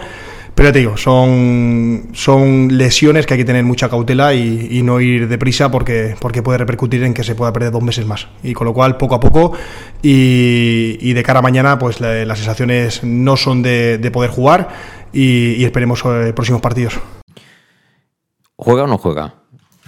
[0.55, 5.01] pero ya te digo, son, son lesiones que hay que tener mucha cautela y, no
[5.01, 8.27] ir deprisa porque, porque puede repercutir en que se pueda perder dos meses más.
[8.43, 9.53] Y con lo cual, poco a poco
[10.01, 14.69] y, de cara a mañana, pues las sensaciones no son de, poder jugar
[15.11, 16.99] y, esperemos eh, próximos partidos.
[18.55, 19.35] ¿Juega o no juega?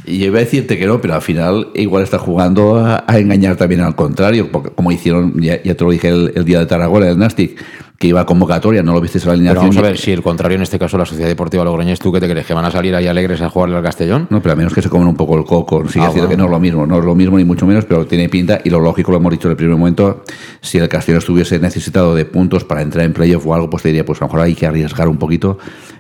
[0.06, 3.56] Y yo iba a decirte que no, pero al final igual está jugando a, engañar
[3.56, 7.10] también al contrario, porque como hicieron, ya, te lo dije el, el día de Tarragona,
[7.10, 7.60] el Nastic,
[7.98, 9.70] que iba a convocatoria, no lo viste en la alineación.
[9.70, 12.20] vamos a ver si el contrario, en este caso la Sociedad Deportiva Logroñés, ¿tú qué
[12.20, 12.46] te crees?
[12.46, 14.28] ¿Que van a salir ahí alegres a jugarle al Castellón?
[14.30, 15.88] No, pero a menos que se comen un poco el coco.
[15.88, 18.06] Sigue ah, que no es lo mismo, no es lo mismo ni mucho menos, pero
[18.06, 20.24] tiene pinta y lo lógico, lo hemos dicho en el primer momento,
[20.62, 23.90] si el Castellón estuviese necesitado de puntos para entrar en playoff o algo, pues te
[23.90, 25.58] diría, pues a lo mejor hay que arriesgar un poquito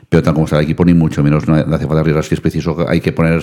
[0.09, 2.41] pero tal como está el equipo, ni mucho menos no hace falta arriesgar si es
[2.41, 2.85] preciso.
[2.87, 3.41] Hay que poner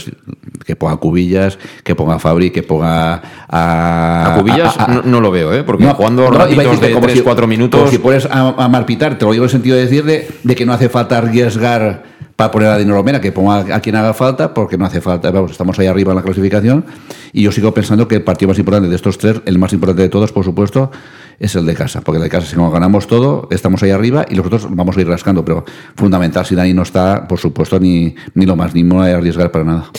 [0.65, 4.35] que ponga cubillas, que ponga Fabri, que ponga a.
[4.35, 5.65] A cubillas no, lo veo, ¿eh?
[5.65, 7.81] Porque jugando ratitos de 3-4 minutos.
[7.81, 10.67] Como si pones a, Marpitar, te lo digo en el sentido de decir de, que
[10.67, 12.05] no hace falta arriesgar
[12.37, 15.31] para poner a Dino que ponga a quien haga falta, porque no hace falta.
[15.31, 16.85] Vamos, estamos ahí arriba en la clasificación.
[17.33, 20.03] Y yo sigo pensando que el partido más importante de estos tres, el más importante
[20.03, 20.91] de todos, por supuesto,
[21.39, 24.27] es el de casa, porque el de casa si no ganamos todo, estamos ahí arriba
[24.29, 25.65] y nosotros vamos a ir rascando, pero
[25.97, 29.17] fundamental, si Dani no está, por supuesto, ni, ni lo más, ni me voy a
[29.17, 29.91] arriesgar para nada.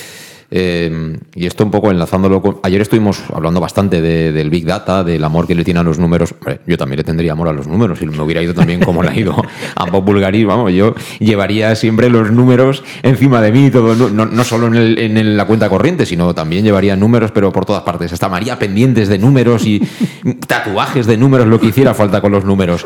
[0.55, 2.59] Eh, y esto un poco enlazándolo con...
[2.61, 6.35] Ayer estuvimos hablando bastante del Big Data, del amor que le tiene a los números.
[6.67, 9.09] yo también le tendría amor a los números y me hubiera ido también como le
[9.09, 9.35] ha ido
[9.75, 10.45] a Bob Bulgaris.
[10.45, 15.47] Vamos, yo llevaría siempre los números encima de mí, todo, no, no solo en, la
[15.47, 18.13] cuenta corriente, sino también llevaría números, pero por todas partes.
[18.13, 19.79] Hasta María pendientes de números y
[20.47, 22.85] tatuajes de números, lo que hiciera falta con los números.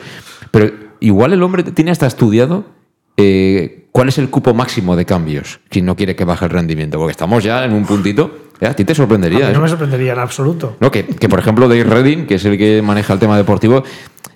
[0.51, 2.76] Pero igual el hombre tiene hasta estudiado
[3.17, 6.99] eh, ¿cuál es el cupo máximo de cambios si no quiere que baje el rendimiento?
[6.99, 8.49] Porque estamos ya en un puntito.
[8.61, 8.67] ¿eh?
[8.67, 9.51] A ti te sorprendería.
[9.51, 10.77] no me sorprendería en absoluto.
[10.79, 13.83] No, que, por ejemplo Dave Redding, que es el que maneja el tema deportivo,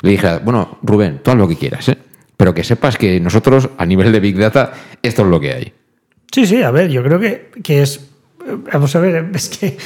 [0.01, 1.97] le dije, bueno, Rubén, tú haz lo que quieras, ¿eh?
[2.35, 5.73] pero que sepas que nosotros, a nivel de Big Data, esto es lo que hay.
[6.31, 8.09] Sí, sí, a ver, yo creo que, que es.
[8.73, 9.77] Vamos a ver, es que.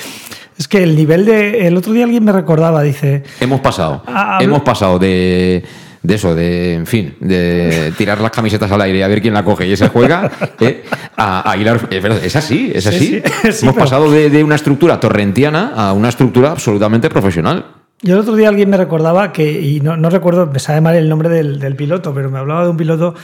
[0.57, 1.67] Es que el nivel de.
[1.67, 3.23] El otro día alguien me recordaba, dice.
[3.41, 4.03] Hemos pasado.
[4.39, 5.65] hemos pasado de
[6.05, 9.33] de eso, de, en fin, de tirar las camisetas al aire y a ver quién
[9.33, 10.83] la coge y ese juega, ¿eh?
[11.17, 13.21] a, a hilar, es, así, es así.
[13.61, 17.65] Hemos pasado de, una estructura torrentiana a una estructura absolutamente profesional.
[18.01, 21.09] Yo el otro día alguien me recordaba que, y no, recuerdo, me sabe mal el
[21.09, 23.15] nombre del, del, piloto, pero me hablaba de un piloto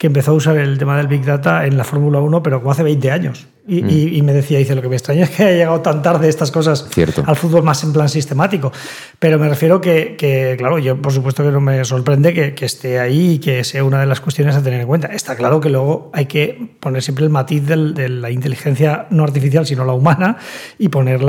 [0.00, 2.72] que empezó a usar el tema del Big Data en la Fórmula 1, pero como
[2.72, 3.48] hace 20 años.
[3.66, 3.90] Mm.
[3.90, 6.50] Y, me decía, dice, lo que me extraña es que haya llegado tan tarde estas
[6.50, 6.88] cosas
[7.26, 8.72] al fútbol más en plan sistemático.
[9.18, 12.98] Pero me refiero que, que claro, yo por supuesto que no me sorprende que, esté
[12.98, 15.08] ahí y que sea una de las cuestiones a tener en cuenta.
[15.08, 19.66] Está claro que luego hay que poner siempre el matiz de la inteligencia no artificial,
[19.66, 20.38] sino la humana,
[20.78, 21.20] y poner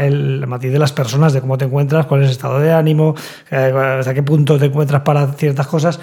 [0.00, 3.14] el matiz de las personas, de cómo te encuentras, cuál es el estado de ánimo,
[3.50, 5.98] eh, hasta qué punto te encuentras para ciertas cosas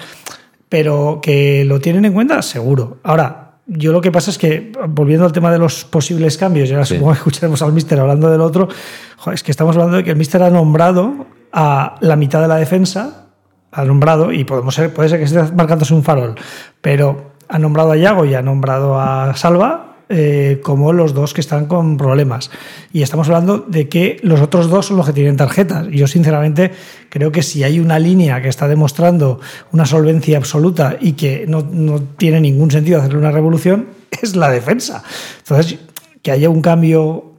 [0.75, 2.97] pero que lo tienen en cuenta, seguro.
[3.01, 6.83] Ahora, yo lo que pasa es que, volviendo al tema de los posibles cambios, ya
[6.83, 8.67] supongo que escucharemos al míster hablando del otro,
[9.31, 12.57] es que estamos hablando de que el míster ha nombrado a la mitad de la
[12.57, 13.27] defensa,
[13.71, 16.35] ha nombrado, y podemos ser, puede ser que esté marcándose un farol,
[16.81, 21.41] pero ha nombrado a Yago y ha nombrado a Salva, eh, como los dos que
[21.41, 22.51] están con problemas.
[22.93, 25.87] Y estamos hablando de que los otros dos son los que tienen tarjetas.
[25.91, 26.71] Y yo, sinceramente,
[27.09, 29.39] creo que si hay una línea que está demostrando
[29.71, 31.63] una solvencia absoluta y que no,
[32.17, 33.87] tiene ningún sentido hacerle una revolución,
[34.21, 35.03] es la defensa.
[35.39, 35.79] Entonces,
[36.21, 37.31] que haya un cambio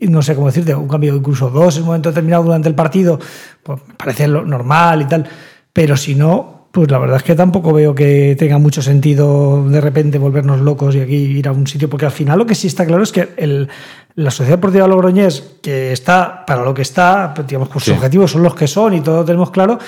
[0.00, 3.18] no sé cómo decirte, un cambio incluso dos en un momento determinado durante el partido,
[3.62, 5.28] pues me parece lo normal y tal,
[5.74, 9.80] pero si no, pues la verdad es que tampoco veo que tenga mucho sentido de
[9.80, 12.66] repente volvernos locos y aquí ir a un sitio, porque al final lo que sí
[12.66, 13.68] está claro es que el,
[14.16, 18.42] la Sociedad Deportiva Logroñés, que está para lo que está, digamos, pues sus objetivos son
[18.42, 19.78] los que son y todo lo tenemos claro,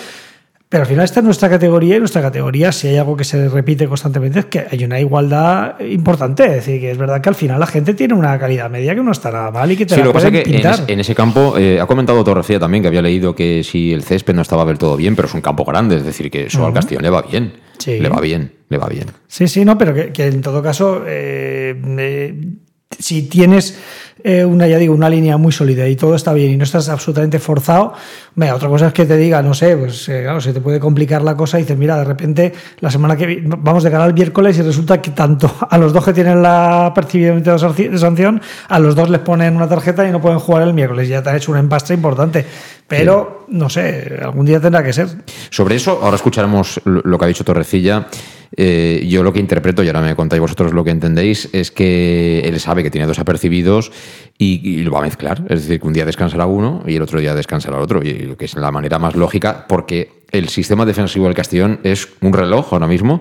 [0.69, 3.49] pero al final esta es nuestra categoría y nuestra categoría, si hay algo que se
[3.49, 6.45] repite constantemente, es que hay una igualdad importante.
[6.45, 9.03] Es decir, que es verdad que al final la gente tiene una calidad media que
[9.03, 11.57] no está nada mal y que te sí, lo que pasa que en, ese campo,
[11.57, 14.77] eh, ha comentado Torrecilla también que había leído que si el césped no estaba del
[14.77, 17.23] todo bien, pero es un campo grande, es decir, que eso al Castellón le va
[17.23, 17.53] bien.
[17.87, 19.07] Le va bien, le va bien.
[19.29, 22.35] Sí, sí, no, pero que, en todo caso, eh, eh,
[22.99, 23.79] si tienes
[24.29, 26.89] eh, una, ya digo, una línea muy sólida y todo está bien y no estás
[26.89, 27.93] absolutamente forzado,
[28.35, 30.81] mira, otra cosa es que te diga, no sé, pues eh, claro, se te puede
[30.81, 34.15] complicar la cosa y dices, mira, de repente la semana que vamos de cara al
[34.15, 38.81] miércoles y resulta que tanto a los dos que tienen la percibimiento de sanción, a
[38.81, 41.09] los dos les ponen una tarjeta y no pueden jugar el miércoles.
[41.09, 42.45] Ya te ha hecho un empastre importante.
[42.89, 45.09] Pero, no sé, algún día tendrá que ser.
[45.51, 48.07] Sobre eso, ahora escucharemos lo que ha dicho Torrecilla.
[48.57, 52.41] Eh, yo lo que interpreto, y ahora me contáis vosotros lo que entendéis, es que
[52.41, 53.91] él sabe que tiene dos apercibidos
[54.39, 55.43] y, lo va a mezclar.
[55.49, 58.37] Es decir, que un día descansará uno y el otro día descansará otro, y lo
[58.37, 62.73] que es la manera más lógica, porque el sistema defensivo del Castellón es un reloj
[62.73, 63.21] ahora mismo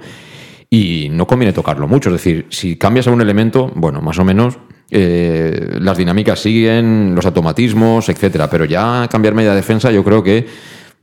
[0.69, 2.09] y no conviene tocarlo mucho.
[2.09, 4.57] Es decir, si cambias a un elemento, bueno, más o menos
[4.91, 8.49] eh, las dinámicas siguen, los automatismos, etcétera.
[8.49, 10.47] Pero ya cambiar media defensa, yo creo que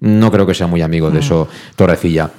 [0.01, 1.23] no creo que sea muy amigo de mm.
[1.23, 2.31] eso Torrecilla.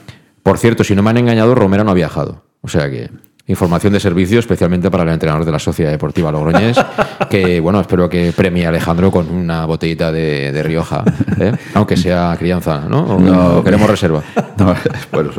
[0.43, 2.43] Por cierto, si no me han engañado, Romero no ha viajado.
[2.61, 3.09] O sea que
[3.45, 6.77] información de servicio, especialmente para el entrenador de la Sociedad Deportiva Logroñés,
[7.29, 11.03] que bueno, espero que premie a Alejandro con una botellita de, Rioja,
[11.39, 11.51] ¿eh?
[11.73, 13.19] aunque sea crianza, ¿no?
[13.19, 14.21] no queremos reserva.
[14.55, 14.75] No,
[15.11, 15.31] bueno,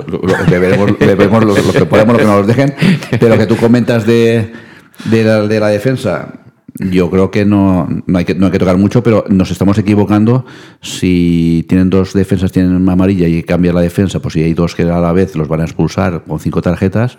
[0.50, 0.90] le veremos,
[1.44, 2.74] lo, que podamos, lo que nos dejen,
[3.20, 4.52] pero que tú comentas de
[5.04, 6.28] de la, de la defensa,
[6.78, 9.78] yo creo que no, no, hay que no hay que tocar mucho, pero nos estamos
[9.78, 10.44] equivocando.
[10.80, 14.74] Si tienen dos defensas, tienen una amarilla y cambia la defensa, pues si hay dos
[14.74, 17.16] que a la vez los van a expulsar con cinco tarjetas,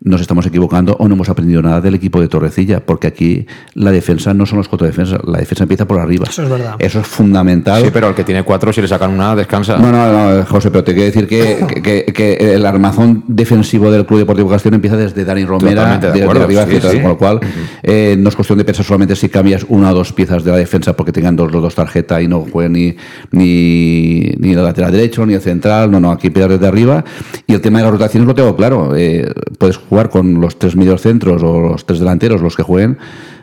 [0.00, 3.90] nos estamos equivocando o no hemos aprendido nada del equipo de Torrecilla, porque aquí la
[3.90, 6.26] defensa no son los cuatro defensas, la defensa empieza por arriba.
[6.28, 6.76] Eso es verdad.
[6.78, 7.82] Eso es fundamental.
[7.82, 9.76] Sí, pero el que tiene cuatro, si le sacan una, descansa.
[9.78, 14.20] No, no, no, José, pero te quiero decir que, que, el armazón defensivo del Club
[14.20, 17.40] Deportivo Castellón empieza desde Dani Romera, de, arriba con lo cual
[17.82, 20.56] eh, no es cuestión de pensar solamente si cambias una o dos piezas de la
[20.56, 22.96] defensa porque tengan dos, los dos tarjetas y no jueguen ni,
[23.32, 27.04] ni, ni el lateral derecho ni el central, no, no, aquí empieza desde arriba.
[27.46, 28.94] Y el tema de las rotaciones lo tengo claro.
[28.96, 32.98] Eh, puedes jugar con los tres mediocentros o los tres delanteros, los que jueguen,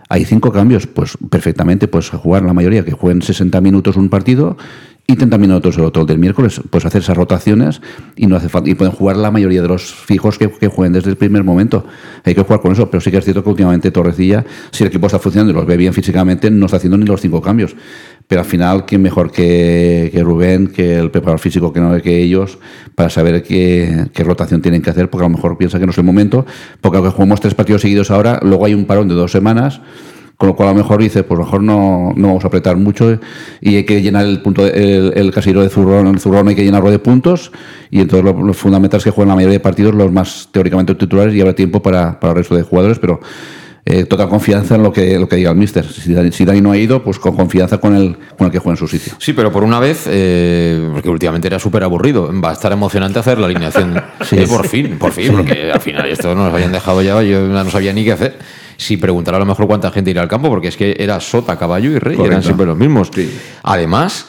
[0.10, 4.56] hay cinco cambios, pues perfectamente puedes jugar la mayoría, que jueguen 60 minutos un partido
[5.08, 7.82] y 30 minutos el otro del miércoles, puedes hacer esas rotaciones
[8.16, 10.94] y no hace falta, y pueden jugar la mayoría de los fijos que, que, jueguen
[10.94, 11.86] desde el primer momento.
[12.24, 14.88] Hay que jugar con eso, pero sí que es cierto que últimamente Torrecilla, si el
[14.88, 17.76] equipo está funcionando y los ve bien físicamente, no está haciendo ni los cinco cambios
[18.28, 22.58] pero al final, ¿quién mejor que, Rubén, que el preparador físico que no que ellos,
[22.96, 25.10] para saber qué, rotación tienen que hacer?
[25.10, 26.46] Porque a lo mejor piensa que no es el momento,
[26.82, 29.80] porque aunque jugamos tres partidos seguidos ahora, luego hay un parón de dos semanas,
[30.38, 33.20] con lo cual a lo mejor dice, pues mejor no, no vamos a apretar mucho
[33.62, 36.64] y hay que llenar el punto el, el casillero de zurrón, el zurrón hay que
[36.64, 37.52] llenarlo de puntos
[37.90, 41.34] y entonces lo, fundamental es que jueguen la mayoría de partidos los más teóricamente titulares
[41.34, 43.22] y habrá tiempo para, para el resto de jugadores, pero
[43.88, 45.86] eh, total confianza en lo que, lo que diga el míster.
[45.86, 46.12] Si,
[46.44, 48.88] Dani no ha ido, pues con confianza con el, con el que juega en su
[48.88, 49.14] sitio.
[49.20, 53.20] Sí, pero por una vez, eh, porque últimamente era súper aburrido, va a estar emocionante
[53.20, 54.02] hacer la alineación.
[54.22, 57.70] sí, por fin, por fin, porque al final esto nos habían dejado ya, yo no
[57.70, 58.40] sabía ni qué hacer.
[58.78, 61.56] Si preguntara a lo mejor cuánta gente irá al campo, porque es que era Sota,
[61.58, 63.12] Caballo y Rey, eran siempre los mismos.
[63.62, 64.26] Además,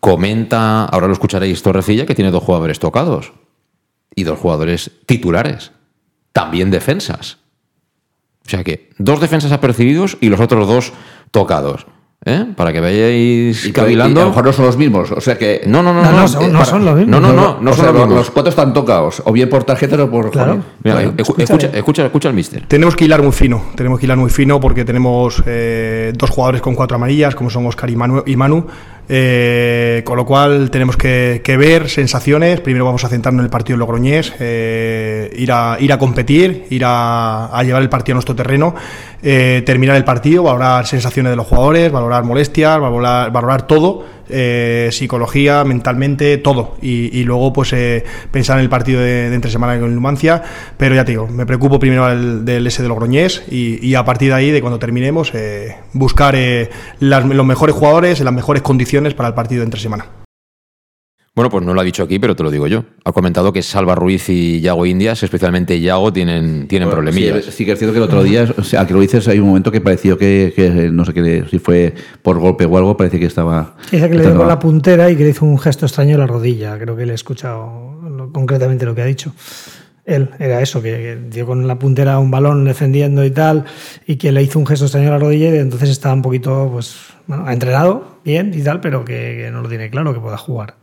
[0.00, 3.32] comenta, ahora lo escucharéis Torrecilla, que tiene dos jugadores tocados
[4.14, 5.72] y dos jugadores titulares,
[6.32, 7.38] también defensas.
[8.48, 10.94] O sea que dos defensas apercibidos y los otros dos
[11.30, 11.86] tocados.
[12.24, 12.46] ¿Eh?
[12.56, 14.20] Para que vayáis y, cavilando.
[14.20, 15.12] a lo mejor no son los mismos.
[15.12, 15.62] O sea que.
[15.66, 16.02] No, no, no.
[16.02, 17.20] No, no, no, son, no son, los mismos.
[17.20, 17.58] No, no, no.
[17.60, 19.22] no, son los, los, cuatro están tocados.
[19.26, 20.30] O bien por tarjeta o por.
[20.30, 20.62] Claro.
[20.82, 22.64] Mira, escucha, escucha, escucha, al mister.
[22.66, 23.62] Tenemos que hilar muy fino.
[23.76, 27.66] Tenemos que hilar muy fino porque tenemos eh, dos jugadores con cuatro amarillas, como son
[27.66, 28.22] Oscar y Manu.
[28.26, 28.66] Y Manu
[29.10, 32.60] eh, con lo cual tenemos que, ver sensaciones.
[32.60, 36.82] Primero vamos a centrarnos en el partido Logroñés, eh, ir, a, ir a competir, ir
[36.84, 38.74] a, llevar el partido a nuestro terreno,
[39.22, 44.88] eh, terminar el partido, valorar sensaciones de los jugadores, valorar molestias, valorar, valorar todo eh,
[44.92, 46.76] psicología, mentalmente, todo.
[46.82, 50.42] Y, luego, pues, eh, pensar en el partido de, entre semana con Numancia.
[50.76, 54.28] Pero ya te digo, me preocupo primero del, S de Logroñés y, y, a partir
[54.30, 56.36] de ahí, de cuando terminemos, eh, buscar
[57.00, 60.06] los mejores jugadores en las mejores condiciones para el partido de entre semana.
[61.38, 62.82] Bueno, pues no lo ha dicho aquí, pero te lo digo yo.
[63.04, 67.44] Ha comentado que Salva Ruiz y Yago Indias, especialmente Yago, tienen, tienen problemillas.
[67.44, 69.46] Sí, que es cierto que el otro día, o sea, que lo dices, hay un
[69.46, 73.26] momento que pareció que, no sé qué, si fue por golpe o algo, parece que
[73.26, 73.76] estaba.
[73.88, 76.26] Dice que le dio la puntera y que le hizo un gesto extraño en la
[76.26, 76.76] rodilla.
[76.76, 78.00] Creo que le he escuchado
[78.32, 79.32] concretamente lo que ha dicho.
[80.06, 83.64] Él, era eso, que, dio con la puntera un balón defendiendo y tal,
[84.08, 86.68] y que le hizo un gesto extraño en la rodilla y entonces estaba un poquito,
[86.72, 86.96] pues,
[87.28, 90.74] bueno, ha entrenado bien y tal, pero que no lo tiene claro que pueda jugar.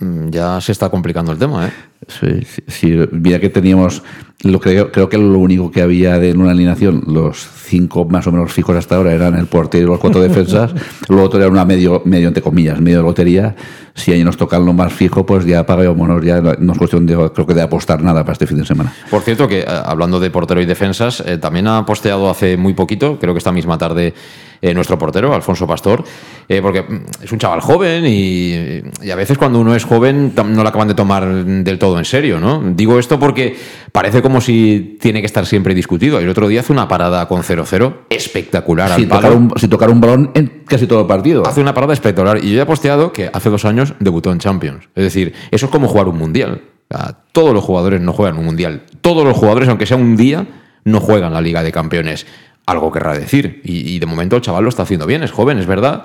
[0.00, 1.72] Mm, ya se está complicando el tema, ¿eh?
[2.08, 2.98] Sí, sí, sí.
[3.12, 4.02] Mira que teníamos,
[4.42, 8.26] lo creo, creo que lo único que había de en una alineación, los cinco más
[8.26, 10.72] o menos fijos hasta ahora eran el portero y los cuatro defensas,
[11.08, 13.54] lo otro era una medio, medio entre comillas, medio de lotería.
[13.94, 17.30] Si ahí nos tocan lo más fijo, pues ya pagámonos, ya no es cuestión de,
[17.34, 18.94] creo que de apostar nada para este fin de semana.
[19.10, 22.72] Por cierto, que eh, hablando de portero y defensas, eh, también ha posteado hace muy
[22.72, 24.14] poquito, creo que esta misma tarde,
[24.62, 26.04] eh, nuestro portero, Alfonso Pastor,
[26.48, 30.32] eh, porque mm, es un chaval joven y, y a veces cuando uno es joven
[30.36, 32.62] no lo acaban de tomar del todo en serio, ¿no?
[32.74, 33.56] Digo esto porque
[33.92, 36.18] parece como si tiene que estar siempre discutido.
[36.18, 39.20] El otro día hace una parada con 0-0 espectacular Sin al palo.
[39.20, 41.46] tocar, un, sin tocar un balón en casi todo el partido.
[41.46, 42.38] Hace una parada espectacular.
[42.44, 44.88] Y yo ya he posteado que hace dos años debutó en Champions.
[44.94, 46.62] Es decir, eso es como jugar un mundial.
[46.90, 48.82] O sea, todos los jugadores no juegan un mundial.
[49.00, 50.46] Todos los jugadores, aunque sea un día,
[50.84, 52.26] no juegan la Liga de Campeones.
[52.66, 53.60] Algo querrá decir.
[53.64, 55.22] Y, y de momento el chaval lo está haciendo bien.
[55.22, 56.04] Es joven, es verdad.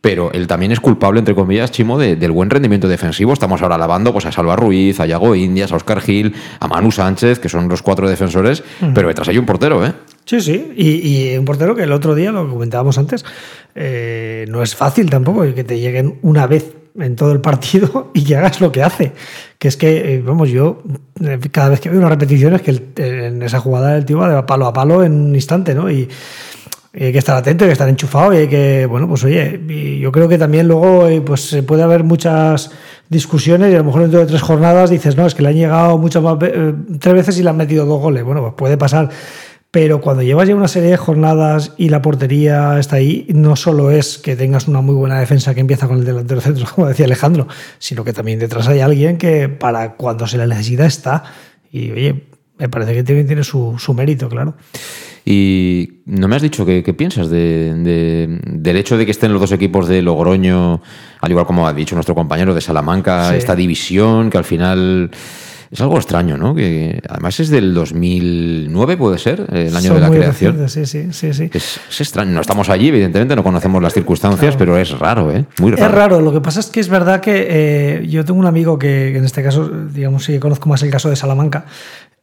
[0.00, 3.32] Pero él también es culpable, entre comillas, Chimo, de- del buen rendimiento defensivo.
[3.32, 6.92] Estamos ahora alabando pues, a Salva Ruiz, a Yago Indias, a Oscar Gil, a Manu
[6.92, 8.62] Sánchez, que son los cuatro defensores.
[8.94, 9.92] Pero detrás hay un portero, ¿eh?
[10.24, 13.24] Sí, sí, y, y un portero que el otro día, lo que comentábamos antes,
[13.74, 18.24] eh, no es fácil tampoco que te lleguen una vez en todo el partido y
[18.24, 19.12] que hagas lo que hace.
[19.58, 20.82] Que es que, eh, vamos, yo
[21.24, 24.18] eh, cada vez que veo una repetición es que el- en esa jugada el tío
[24.18, 25.90] va de palo a palo en un instante, ¿no?
[25.90, 26.08] Y
[27.04, 30.10] hay que estar atento, hay que estar enchufado y hay que, bueno, pues oye, yo
[30.10, 32.70] creo que también luego eh, pues puede haber muchas
[33.08, 35.54] discusiones y a lo mejor dentro de tres jornadas dices, no, es que le han
[35.54, 38.24] llegado muchas más eh, tres veces y le han metido dos goles.
[38.24, 39.10] Bueno, pues puede pasar.
[39.70, 43.90] Pero cuando llevas ya una serie de jornadas y la portería está ahí, no solo
[43.90, 47.04] es que tengas una muy buena defensa que empieza con el delantero centro, como decía
[47.04, 47.46] Alejandro,
[47.78, 51.24] sino que también detrás hay alguien que para cuando se le necesita está.
[51.70, 52.24] Y oye,
[52.58, 54.54] me parece que tiene, tiene su, su mérito, claro.
[55.24, 59.32] Y no me has dicho qué, qué piensas de- de- del hecho de que estén
[59.32, 60.80] los dos equipos de Logroño,
[61.20, 63.36] al igual como ha dicho nuestro compañero de Salamanca, Sí.
[63.36, 65.10] esta división que al final
[65.70, 66.54] es algo extraño, ¿no?
[66.54, 70.56] Que además es del 2009, puede ser, el año Son de la creación.
[70.58, 71.50] recientes, sí, sí, sí.
[71.52, 72.32] Es, es extraño.
[72.32, 75.44] No estamos allí, evidentemente, no conocemos las circunstancias, pero es raro, ¿eh?
[75.60, 75.84] Muy raro.
[75.84, 78.78] Es raro, lo que pasa es que es verdad que eh, yo tengo un amigo
[78.78, 81.66] que, en este caso, digamos, sí conozco más el caso de Salamanca.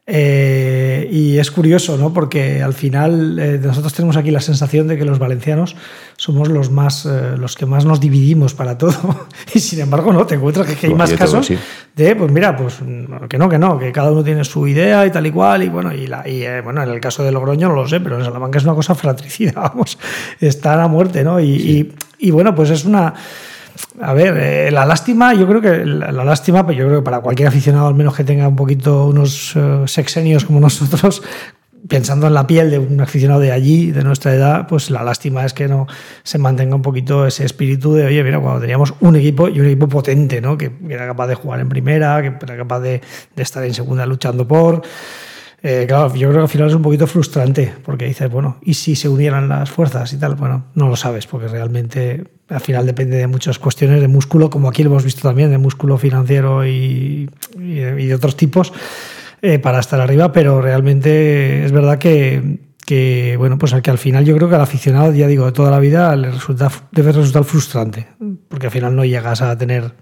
[0.08, 2.12] Eh, y es curioso, ¿no?
[2.12, 5.74] Porque al final eh, nosotros tenemos aquí la sensación de que los valencianos
[6.16, 9.26] somos los más, eh, los que más nos dividimos para todo.
[9.54, 11.58] y sin embargo, no, te encuentras que, que hay más casos sí.
[11.96, 12.76] de, pues mira, pues
[13.28, 15.64] que no, que no, que cada uno tiene su idea y tal y cual.
[15.64, 17.98] Y bueno, y, la, y eh, bueno, en el caso de Logroño no lo sé,
[18.00, 19.98] pero en Salamanca es una cosa fratricida, vamos,
[20.40, 21.40] están a muerte, ¿no?
[21.40, 23.12] Y, y- y bueno, pues es una.
[24.00, 27.20] A ver, eh, la lástima, yo creo que la, lástima, pues yo creo que para
[27.20, 31.22] cualquier aficionado, al menos que tenga un poquito unos eh, sexenios como nosotros,
[31.88, 35.44] pensando en la piel de un aficionado de allí, de nuestra edad, pues la lástima
[35.44, 35.86] es que no
[36.22, 39.66] se mantenga un poquito ese espíritu de, oye, mira, cuando teníamos un equipo y un
[39.66, 40.56] equipo potente, ¿no?
[40.56, 43.00] Que, era capaz de jugar en primera, que era capaz de,
[43.34, 44.82] de estar en segunda luchando por.
[45.62, 48.74] Eh, claro, yo creo que al final es un poquito frustrante, porque dices, bueno, ¿y
[48.74, 50.34] si se unieran las fuerzas y tal?
[50.34, 54.68] Bueno, no lo sabes, porque realmente al final depende de muchas cuestiones de músculo, como
[54.68, 57.28] aquí lo hemos visto también, de músculo financiero y,
[57.58, 58.72] y de, otros tipos,
[59.42, 64.24] eh, para estar arriba, pero realmente es verdad que, que, bueno, pues que al final
[64.24, 67.44] yo creo que al aficionado, ya digo, de toda la vida le resulta, debe resultar
[67.44, 68.06] frustrante,
[68.48, 69.92] porque al final no llegas a tener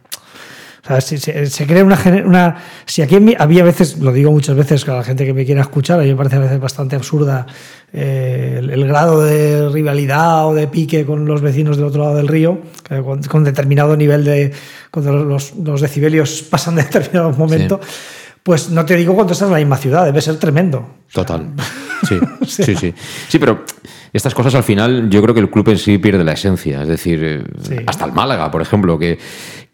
[0.85, 2.57] o sea, se, se- se crea una, una.
[2.85, 5.33] Si aquí en mi- había veces, lo digo muchas veces, que a la gente que
[5.33, 7.47] me quiera escuchar, a mí me parece a veces bastante absurda
[7.93, 12.17] eh, el, el grado de rivalidad o de pique con los vecinos del otro lado
[12.17, 14.53] del río, que con, con determinado nivel de.
[14.91, 17.81] cuando los, los decibelios pasan de determinado momento.
[18.43, 20.87] Pues no te digo cuando estás en la misma ciudad, debe ser tremendo.
[21.11, 21.49] Total.
[22.07, 22.95] Sí, sí, sí.
[23.27, 23.65] Sí, pero
[24.13, 26.83] estas cosas al final yo creo que el club en sí pierde la esencia.
[26.83, 27.43] Es decir,
[27.87, 29.19] hasta el Málaga, por ejemplo, que,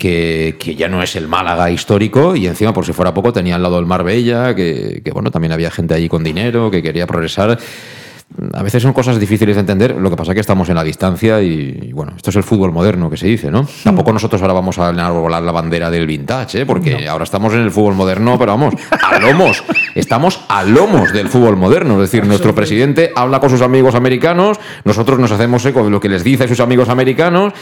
[0.00, 3.62] que, ya no es el Málaga histórico y encima, por si fuera poco, tenía al
[3.62, 7.58] lado el Marbella, que, que bueno, también había gente allí con dinero, que quería progresar.
[8.52, 10.84] A veces son cosas difíciles de entender, lo que pasa es que estamos en la
[10.84, 13.66] distancia y, y, bueno, esto es el fútbol moderno que se dice, ¿no?
[13.82, 16.66] Tampoco nosotros ahora vamos a volar la bandera del vintage, ¿eh?
[16.66, 19.64] porque ahora estamos en el fútbol moderno, pero vamos, a lomos,
[19.96, 24.58] estamos a lomos del fútbol moderno, es decir, nuestro presidente habla con sus amigos americanos,
[24.84, 27.52] nosotros nos hacemos eco de lo que les dice a sus amigos americanos,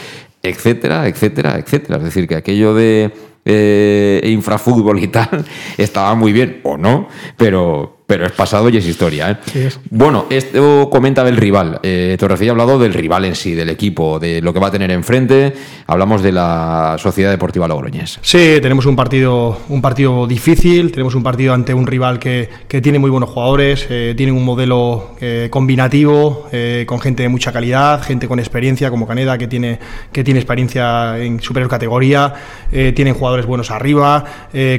[0.43, 1.97] etcétera, etcétera, etcétera.
[1.97, 3.11] Es decir, que aquello de
[3.45, 5.45] eh, infrafútbol y tal
[5.77, 7.07] estaba muy bien, o no,
[7.37, 9.39] pero pero es pasado y es historia.
[9.53, 9.69] ¿eh?
[9.91, 11.79] Bueno, esto comenta del rival.
[11.83, 14.71] Eh, Torrecilla ha hablado del rival en sí, del equipo, de lo que va a
[14.71, 15.53] tener enfrente.
[15.85, 18.17] Hablamos de la Sociedad Deportiva Logroñés.
[18.23, 22.81] Sí, tenemos un partido, un partido difícil, tenemos un partido ante un rival que, que
[22.81, 27.51] tiene muy buenos jugadores, eh, tiene un modelo eh, combinativo, eh, con gente de mucha
[27.51, 29.77] calidad, gente con experiencia como Caneda, que tiene,
[30.11, 32.33] que tiene experiencia en superior categoría,
[32.71, 34.25] eh, tienen jugadores buenos arriba,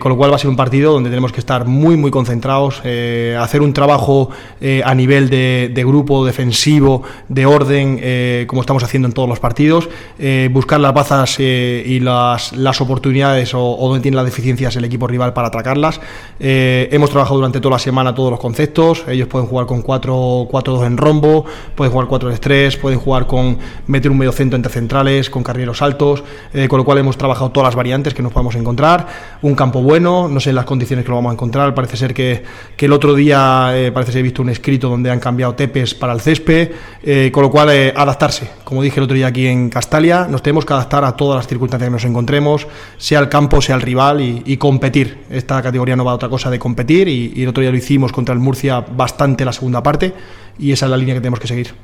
[0.00, 2.80] con lo cual va a ser un partido donde tenemos que estar muy, muy concentrados,
[2.82, 8.82] eh, hacer un trabajo eh, a nivel de, grupo, defensivo, de orden, eh, como estamos
[8.82, 13.60] haciendo en todos los partidos, eh, buscar las bazas eh, y las, las oportunidades o,
[13.60, 16.00] o donde tiene las deficiencias el equipo rival para atacarlas.
[16.38, 20.86] Eh, hemos trabajado durante toda la semana todos los conceptos, ellos pueden jugar con 4-2
[20.86, 21.44] en rombo,
[21.74, 26.24] pueden jugar 4-3, pueden jugar con meter un medio centro entre centrales, con carrileros altos,
[26.52, 29.06] eh, con lo cual hemos trabajado todas las variantes que nos podemos encontrar,
[29.42, 32.42] un campo bueno, no sé las condiciones que lo vamos a encontrar, parece ser que,
[32.76, 35.94] que el otro día, eh, parece ser he visto un escrito donde han cambiado tepes
[35.94, 36.70] para el césped,
[37.02, 40.42] eh, con lo cual eh, adaptarse, como dije el otro día aquí en Castalia, nos
[40.42, 43.82] tenemos que adaptar a todas las circunstancias que nos encontremos, sea el campo, sea el
[43.82, 45.24] rival y, y competir.
[45.30, 47.76] Esta categoría no va a otra cosa de competir y, y el otro día lo
[47.76, 50.12] hicimos contra el Murcia bastante la segunda parte
[50.60, 51.74] y esa es la línea que tenemos que seguir.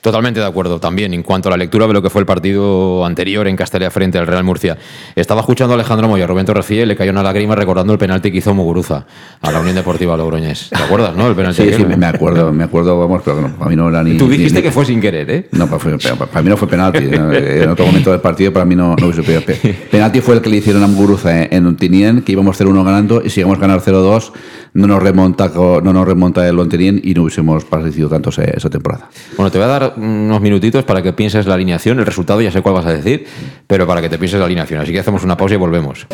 [0.00, 3.04] Totalmente de acuerdo también en cuanto a la lectura de lo que fue el partido
[3.06, 4.76] anterior en Castellá frente al Real Murcia.
[5.16, 8.30] Estaba escuchando a Alejandro Moya, Rubén Torrecilla y le cayó una lágrima recordando el penalti
[8.30, 9.06] que hizo Muguruza
[9.40, 10.68] a la Unión Deportiva Logroñés.
[10.70, 11.26] ¿Te acuerdas, no?
[11.28, 13.88] El penalti Sí, aquel, sí, me acuerdo, me acuerdo, vamos, pero no, para mí no
[13.88, 14.16] era ni...
[14.18, 15.48] Tú dijiste ni- que fue sin querer, ¿eh?
[15.52, 16.98] No, para, fue- para- para mí no fue penalti.
[17.04, 19.42] En otro momento del partido para mí no, no hubiese pedido
[19.90, 23.22] Penalti fue el que le hicieron a Muguruza en, en Ontinien, que íbamos 0-1 ganando
[23.24, 24.32] y si a ganar 0-2
[24.74, 29.08] no nos remonta no nos remonta el Ontinien y no hubiésemos parecido tanto esa temporada.
[29.36, 31.98] Bueno, te voy a dar unos minutitos para que pienses la alineación.
[31.98, 33.26] El resultado ya sé cuál vas a decir,
[33.66, 34.80] pero para que te pienses la alineación.
[34.80, 36.06] Así que hacemos una pausa y volvemos.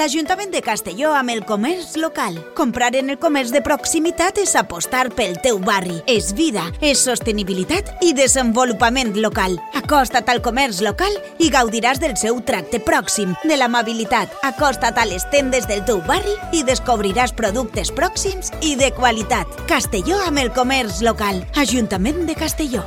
[0.00, 2.38] L'Ajuntament de Castelló amb el comerç local.
[2.56, 5.98] Comprar en el comerç de proximitat és apostar pel teu barri.
[6.08, 9.58] És vida, és sostenibilitat i desenvolupament local.
[9.76, 14.32] Acosta't al comerç local i gaudiràs del seu tracte pròxim, de l'amabilitat.
[14.54, 19.52] Acosta't a les tendes del teu barri i descobriràs productes pròxims i de qualitat.
[19.68, 21.44] Castelló amb el comerç local.
[21.60, 22.86] Ajuntament de Castelló.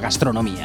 [0.00, 0.64] gastronomía.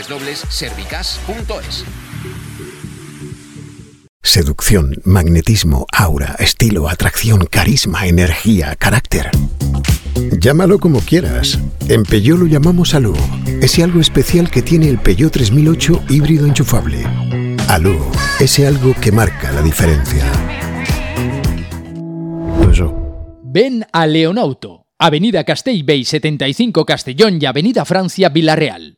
[0.09, 1.85] www.servicas.es.
[4.23, 9.29] Seducción, magnetismo, aura, estilo, atracción, carisma, energía, carácter.
[10.39, 11.59] Llámalo como quieras.
[11.89, 13.15] En Peugeot lo llamamos Alú.
[13.61, 17.03] Ese algo especial que tiene el Peugeot 3008 híbrido enchufable.
[17.67, 17.97] Alú,
[18.39, 20.25] ese algo que marca la diferencia.
[23.43, 28.97] Ven a Leonauto, Avenida Castellbey 75 Castellón y Avenida Francia Villarreal.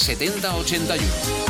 [0.01, 1.41] 70 81.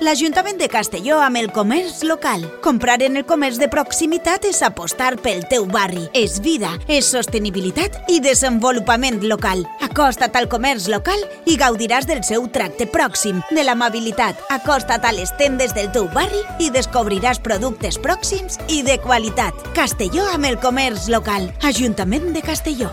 [0.00, 2.42] L'Ajuntament de Castelló amb el comerç local.
[2.64, 6.06] Comprar en el comerç de proximitat és apostar pel teu barri.
[6.16, 9.64] És vida, és sostenibilitat i desenvolupament local.
[9.86, 14.40] Acosta't al comerç local i gaudiràs del seu tracte pròxim, de l'amabilitat.
[14.52, 19.68] Acosta't a les tendes del teu barri i descobriràs productes pròxims i de qualitat.
[19.76, 21.52] Castelló amb el comerç local.
[21.62, 22.92] Ajuntament de Castelló.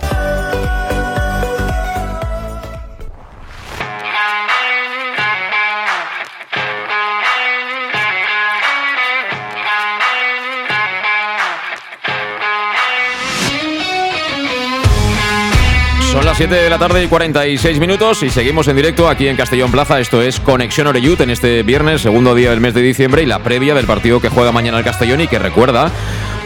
[16.37, 19.99] 7 de la tarde y 46 minutos y seguimos en directo aquí en Castellón Plaza.
[19.99, 23.39] Esto es Conexión Oreyut en este viernes, segundo día del mes de diciembre y la
[23.39, 25.91] previa del partido que juega mañana el Castellón y que recuerda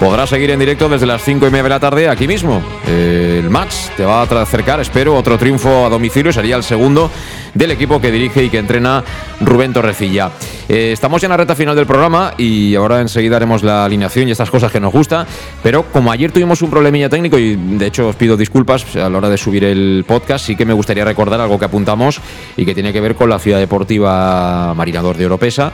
[0.01, 2.59] podrá seguir en directo desde las 5 y media de la tarde aquí mismo.
[2.87, 6.33] El match te va a acercar, espero, otro triunfo a domicilio.
[6.33, 7.11] Sería el segundo
[7.53, 9.03] del equipo que dirige y que entrena
[9.41, 10.31] Rubén Torrecilla.
[10.67, 14.31] Eh, estamos en la recta final del programa y ahora enseguida haremos la alineación y
[14.31, 15.27] estas cosas que nos gusta.
[15.61, 19.19] Pero como ayer tuvimos un problemilla técnico y de hecho os pido disculpas a la
[19.19, 22.19] hora de subir el podcast, sí que me gustaría recordar algo que apuntamos
[22.57, 25.73] y que tiene que ver con la ciudad deportiva Marinador de Oropesa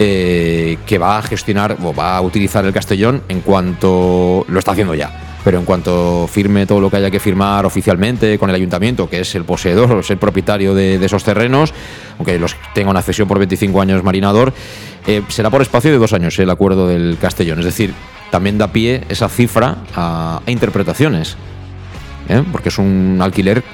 [0.00, 4.72] eh, que va a gestionar o va a utilizar el Castellón en cuanto lo está
[4.72, 5.40] haciendo ya.
[5.44, 9.20] Pero en cuanto firme todo lo que haya que firmar oficialmente con el ayuntamiento, que
[9.20, 11.72] es el poseedor o es el propietario de, esos terrenos,
[12.16, 14.52] aunque los tenga una cesión por 25 años marinador,
[15.06, 17.58] eh, será por espacio de dos años el acuerdo del Castellón.
[17.60, 17.94] Es decir,
[18.30, 21.36] también da pie esa cifra a, a interpretaciones,
[22.28, 22.44] ¿eh?
[22.52, 23.64] porque es un alquiler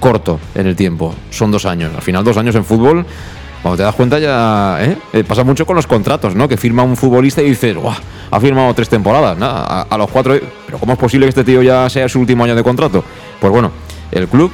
[0.00, 1.92] corto en el tiempo, son dos años.
[1.94, 3.06] Al final, dos años en fútbol
[3.62, 4.96] cuando te das cuenta ya ¿eh?
[5.12, 6.48] Eh, pasa mucho con los contratos, ¿no?
[6.48, 7.94] Que firma un futbolista y dices, ¡guau!
[8.30, 9.46] Ha firmado tres temporadas, ¿no?
[9.46, 10.38] A, los cuatro.
[10.66, 13.04] Pero ¿cómo es posible que este tío ya sea su último año de contrato?
[13.40, 13.70] Pues bueno,
[14.12, 14.50] el club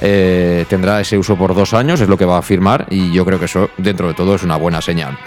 [0.00, 3.24] eh, tendrá ese uso por dos años, es lo que va a firmar y yo
[3.24, 5.18] creo que eso, dentro de todo, es una buena señal.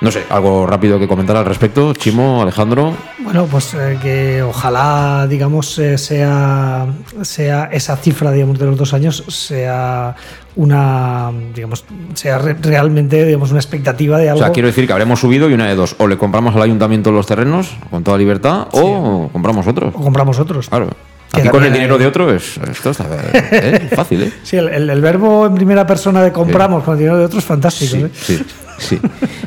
[0.00, 2.94] No sé, algo rápido que comentar al respecto, Chimo, Alejandro.
[3.18, 6.86] Bueno, pues eh, que ojalá, digamos, sea,
[7.22, 10.14] sea esa cifra, digamos, de los dos años, sea
[10.56, 11.84] una, digamos,
[12.14, 14.40] sea re realmente, digamos, una expectativa de algo.
[14.40, 16.62] O sea, quiero decir que habremos subido y una de dos, o le compramos al
[16.62, 18.80] ayuntamiento los terrenos con toda libertad, sí.
[18.82, 19.94] o compramos otros.
[19.94, 20.68] O compramos otros.
[20.68, 20.90] Claro.
[21.32, 23.88] Aquí con el dinero de otro es esto está ¿eh?
[23.96, 24.32] fácil, ¿eh?
[24.44, 26.84] Sí, el, el, el, verbo en primera persona de compramos sí.
[26.84, 27.96] con el dinero de otro es fantástico.
[27.96, 28.10] Sí, ¿eh?
[28.14, 28.42] sí,
[28.78, 29.00] sí.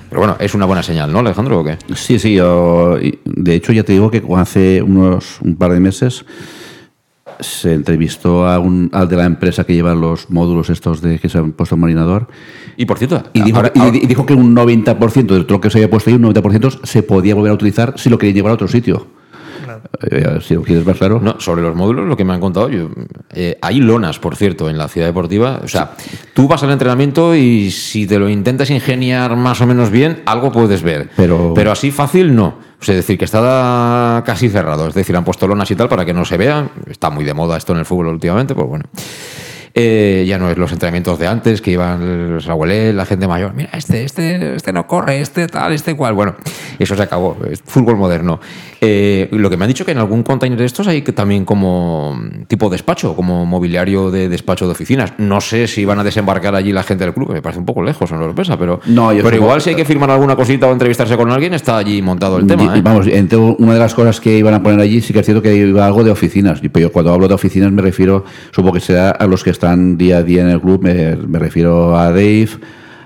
[0.10, 1.62] Pero bueno, es una buena señal, ¿no, Alejandro?
[1.62, 1.78] ¿o qué?
[1.96, 2.36] Sí, sí.
[2.36, 6.26] Yo, de hecho, ya te digo que hace unos un par de meses
[7.40, 11.30] se entrevistó a un, al de la empresa que lleva los módulos estos de que
[11.30, 12.28] se han puesto en marinador.
[12.76, 15.70] Y por cierto, y dijo, ahora, ahora, y dijo que un 90% del trozo que
[15.70, 18.52] se había puesto ahí, un 90% se podía volver a utilizar si lo querían llevar
[18.52, 19.08] a otro sitio.
[20.10, 21.20] Eh, si lo quieres ver claro.
[21.22, 22.90] No, sobre los módulos, lo que me han contado, yo,
[23.34, 25.62] eh, hay lonas, por cierto, en la ciudad deportiva.
[25.64, 25.92] O sea,
[26.34, 30.52] tú vas al entrenamiento y si te lo intentas ingeniar más o menos bien, algo
[30.52, 31.10] puedes ver.
[31.16, 32.68] Pero, Pero así fácil no.
[32.80, 34.88] O sea, es decir, que está casi cerrado.
[34.88, 36.70] Es decir, han puesto lonas y tal para que no se vean.
[36.88, 38.86] Está muy de moda esto en el fútbol últimamente, pues bueno.
[39.80, 43.54] Eh, ya no es los entrenamientos de antes, que iban los abuelos, la gente mayor.
[43.54, 46.16] Mira, este, este, este no corre, este tal, este cual.
[46.16, 46.36] Bueno,
[46.80, 47.38] eso se acabó.
[47.48, 48.40] Es fútbol moderno.
[48.82, 51.46] Eh, lo que me han dicho que en algún container de estos hay que también
[51.46, 55.14] como tipo despacho, como mobiliario de despacho de oficinas.
[55.20, 57.84] No sé si van a desembarcar allí la gente del club, me parece un poco
[57.84, 60.72] lejos, no lo pesa, pero, No, pero igual si hay que firmar alguna cosita o
[60.72, 62.64] entrevistarse con alguien, está allí montado el tema.
[62.76, 62.82] Y- ¿eh?
[62.84, 65.44] Vamos, entre una de las cosas que iban a poner allí sí que es cierto
[65.44, 66.60] que iba algo de oficinas.
[66.64, 69.52] Y- Pero yo cuando hablo de oficinas me refiero, supongo que será a los que
[69.52, 69.67] están
[69.98, 72.50] día a día en el club, me, me refiero a Dave,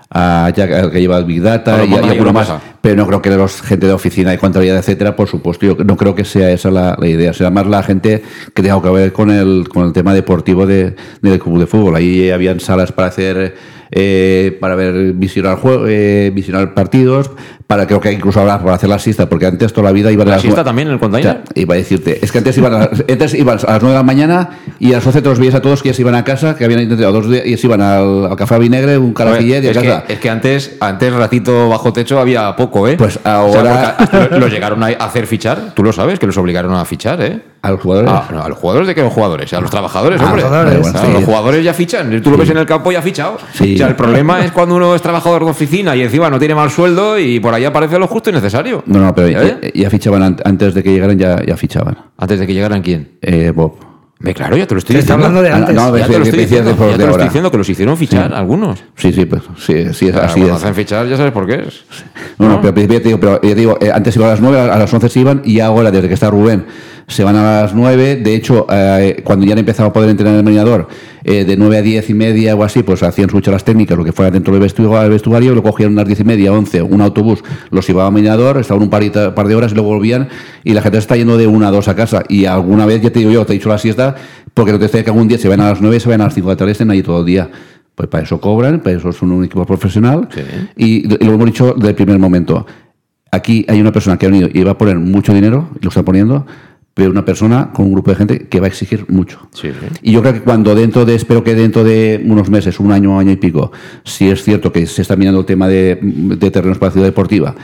[0.10, 2.48] a Jack, al que lleva el Big Data y, a- y alguno más.
[2.82, 5.96] Pero no creo que los gente de oficina, de contabilidad, etcétera, por supuesto, yo no
[5.98, 7.32] creo que sea esa la, la idea.
[7.34, 8.24] Será más la gente
[8.56, 11.96] que tenga que ver con el, con el tema deportivo de, del club de fútbol.
[11.96, 13.56] Ahí habían salas para hacer
[13.94, 17.30] eh, para ver visionar juego, eh, visionar partidos,
[17.68, 20.28] para creo que incluso ahora para hacer la siesta, porque antes toda la vida iban
[20.28, 21.42] a ¿La las siesta también en el container?
[21.44, 23.88] Sea, iba a decirte, es que antes iban a, las- antes iban a las 9
[23.90, 26.04] de la mañana y a las 12 te los veías a todos que ya se
[26.04, 28.98] iban a casa, que habían intentado dos días y se iban al, al café vinegre,
[28.98, 30.04] un carajillet y a casa.
[30.08, 32.96] que, es que antes, antes ratito bajo techo había poco, ¿eh?
[32.98, 33.96] Pues O sea, ahora-
[34.32, 37.42] lo, lo llegaron a hacer fichar, tú lo sabes, que los obligaron a fichar, ¿eh?
[37.62, 38.12] ¿A los jugadores?
[38.12, 40.42] Ah, no, a los jugadores de qué los jugadores, a los trabajadores, Ah, hombre.
[40.42, 40.80] los jugadores.
[40.80, 41.14] Claro, Bueno, sí.
[41.14, 43.38] Los jugadores ya fichan, tú lo ves en el campo y ha fichado.
[43.54, 43.76] Sí.
[43.76, 46.56] O sea, el problema es cuando uno es trabajador de oficina y encima no tiene
[46.56, 48.84] mal sueldo y por ahí aparece lo justo y necesario.
[48.88, 49.60] No, no, pero ¿Eh?
[49.62, 51.98] ya, ya fichaban an- antes de que llegaran, ya, ya fichaban.
[52.18, 53.18] Antes de que llegaran quién?
[53.22, 53.91] Eh, Bob.
[54.24, 55.26] Ve, claro, ya te lo estoy Te diciendo.
[55.26, 55.76] hablando de Ah, antes.
[55.76, 58.28] no, ya te lo estoy diciendo, ya te lo estoy diciendo que los hicieron fichar
[58.30, 58.34] Sí.
[58.36, 58.80] algunos.
[58.96, 60.40] Sí, sí, pues sí, sí, es así.
[60.42, 60.62] cuando es.
[60.64, 61.84] hacen fichar ya sabes por qué es.
[62.38, 62.62] No, no, ¿No?
[62.62, 64.78] pero, ya te digo, pero ya te digo, eh, antes iban a las 9, a
[64.78, 66.66] las 11 se iban y ahora, desde que está Rubén,
[67.08, 68.18] se van a las 9.
[68.18, 70.88] De hecho, eh, cuando ya han empezado a poder entrenar en el marinador,
[71.24, 74.04] eh, de 9 a 10 y media o así, pues hacían sus charlas técnicas, lo
[74.04, 77.44] que fuera dentro del vestuario, vestuario lo cogían unas 10 y media, 11, un autobús,
[77.70, 80.30] los llevaba a marinador, estaban un parita- par de horas y luego volvían
[80.64, 82.24] y la gente se está yendo de una a dos a casa.
[82.30, 84.16] Y alguna vez, ya te digo yo, te he dicho la siesta,
[84.54, 86.26] porque no te sé que algún día se van a las 9, se van a
[86.26, 87.50] las 5 de la tarde, estén ahí todo el día.
[87.94, 90.28] Pues para eso cobran, para eso son un equipo profesional.
[90.78, 92.66] Y, y lo hemos dicho desde el primer momento.
[93.32, 95.90] Aquí hay una persona que ha venido y va a poner mucho dinero, y lo
[95.90, 96.46] está poniendo,
[96.94, 99.48] pero una persona con un grupo de gente que va a exigir mucho.
[99.54, 99.70] Sí.
[100.02, 103.18] Y yo creo que cuando dentro de, espero que dentro de unos meses, un año,
[103.18, 103.72] año y pico,
[104.04, 107.08] si es cierto que se está mirando el tema de, de terrenos para la ciudad
[107.08, 107.56] deportiva,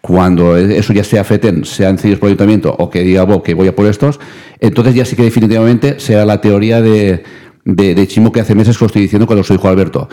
[0.00, 3.54] cuando eso ya sea FETEN, sean cedidos por el ayuntamiento o que diga Bob que
[3.54, 4.18] voy a por estos,
[4.58, 7.22] entonces ya sí que definitivamente sea la teoría de,
[7.64, 10.08] de, de Chimo que hace meses que lo estoy diciendo cuando soy dijo Alberto.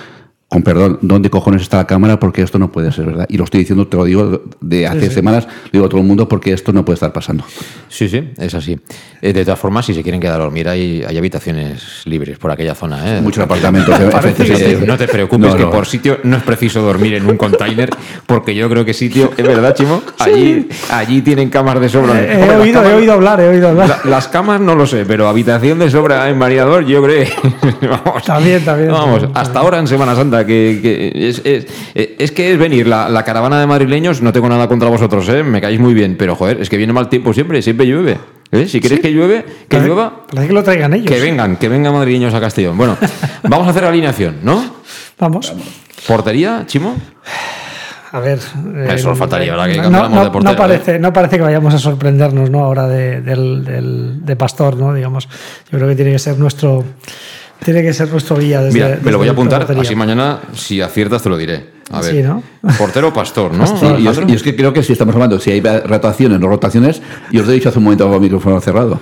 [0.49, 2.19] Con perdón, ¿dónde cojones está la cámara?
[2.19, 3.27] Porque esto no puede ser verdad.
[3.29, 5.13] Y lo estoy diciendo, te lo digo de hace Sí, sí.
[5.13, 7.43] semanas, lo digo a todo el mundo porque esto no puede estar pasando.
[7.87, 8.79] Sí, sí, es así.
[9.21, 12.49] Eh, De todas formas, si se quieren quedar a dormir, hay, hay habitaciones libres por
[12.49, 13.17] aquella zona.
[13.17, 13.21] ¿eh?
[13.21, 14.87] Muchos apartamentos, No te- efectivamente.
[14.87, 17.91] no te preocupes, No, que por sitio no es preciso dormir en un container,
[18.25, 22.19] porque yo creo que sitio, es verdad, Chimo, allí, allí tienen camas de sobra.
[22.23, 23.87] He, Hombre, las oído, he oído hablar, he oído hablar.
[24.03, 27.27] la- las camas no lo sé, pero habitación de sobra en marinador, yo creo.
[28.03, 28.91] vamos, También, también.
[28.91, 32.87] vamos, hasta ahora en Semana Santa, que, que es, es- eh, es que es venir
[32.87, 35.43] la, la caravana de madrileños, no tengo nada contra vosotros, ¿eh?
[35.43, 38.17] me caéis muy bien, pero joder, es que viene mal tiempo siempre, siempre llueve.
[38.51, 38.67] ¿eh?
[38.67, 41.07] Si queréis que llueve, que Parece- llueva, Parece que lo traigan ellos.
[41.07, 42.77] que vengan, que vengan madrileños a Castellón.
[42.77, 42.97] Bueno,
[43.43, 44.75] vamos a hacer alineación, ¿no?
[45.19, 45.53] Vamos.
[46.07, 46.95] ¿Portería, Chimo?
[48.11, 48.39] A ver.
[48.75, 51.35] eh, Eso nos faltaría, ahora que no, cambiamos no- de portero, no parece, no parece
[51.37, 52.61] que vayamos a sorprendernos ¿no?
[52.61, 54.95] ahora de, del, del- de Pastor, ¿no?
[54.95, 55.27] Digamos.
[55.71, 56.83] Yo creo que tiene que ser nuestro.
[57.63, 58.73] Tiene que ser nuestro guía desde.
[58.73, 59.81] Mira, me desde lo voy a apuntar, portería.
[59.83, 61.77] así mañana, si aciertas, te lo diré.
[61.91, 62.43] A ver, Sí, ¿no?
[62.77, 63.65] portero pastor, ¿no?
[63.65, 66.47] Sí, y, es, y es que creo que si estamos hablando, si hay rotaciones, no
[66.47, 67.01] rotaciones,
[67.31, 68.99] y os lo he dicho hace un momento con el micrófono cerrado.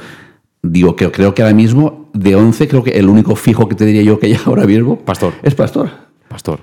[0.64, 3.86] Digo que creo que ahora mismo, de 11, creo que el único fijo que te
[3.86, 5.34] diría yo que hay ahora mismo Pastor.
[5.44, 5.90] es Pastor.
[6.30, 6.60] Pastor.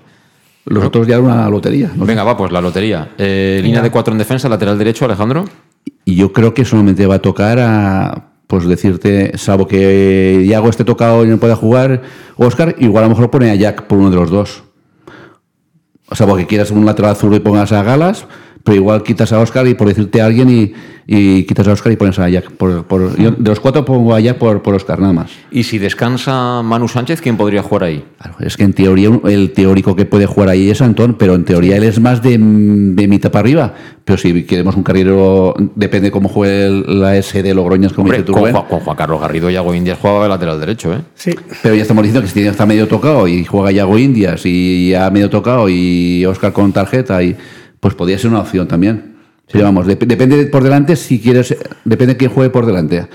[0.66, 1.90] Los otros ya era una lotería.
[1.95, 2.07] ¿no?
[2.07, 3.11] Venga, va, pues la lotería.
[3.18, 5.45] Eh, línea de cuatro en defensa, lateral derecho, Alejandro.
[6.07, 10.84] Y yo creo que solamente va a tocar a, pues decirte, salvo que Iago esté
[10.84, 12.03] tocado y no pueda jugar,
[12.36, 14.64] Oscar, igual a lo mejor pone a Jack por uno de los dos.
[16.11, 18.26] O sea, porque quieras un lateral azul y pongas a Galas,
[18.65, 20.73] pero igual quitas a Oscar y por decirte a alguien y,
[21.07, 22.51] y quitas a Oscar y pones a Jack.
[22.53, 25.31] Por, por- yo de los cuatro pongo a Jack por, por Oscar, nada más.
[25.51, 28.05] Y si descansa Manu Sánchez, ¿quién podría jugar ahí?
[28.19, 31.45] Claro, es que en teoría el teórico que puede jugar ahí es Antón, pero en
[31.45, 33.75] teoría él es más de, de mitad para arriba.
[34.07, 38.19] Pero si queremos un carrilero, depende cómo juegue el- la S de Logroñas, como Hombre,
[38.19, 38.51] dice tú, con.
[38.51, 40.99] Juan, con Juan Carlos Garrido y Yago Indias jugaba de lateral derecho, ¿eh?
[41.15, 41.33] Sí.
[41.62, 44.91] Pero ya estamos diciendo que si tiene está medio tocado y juega Yago Indias y
[44.91, 47.37] ya medio tocado y Oscar con tarjeta, y
[47.85, 49.16] pues podría ser una opción también.
[49.47, 51.55] Sí, vamos, dep- depende por delante si quieres,
[51.85, 53.07] depende de quién juegue por delante.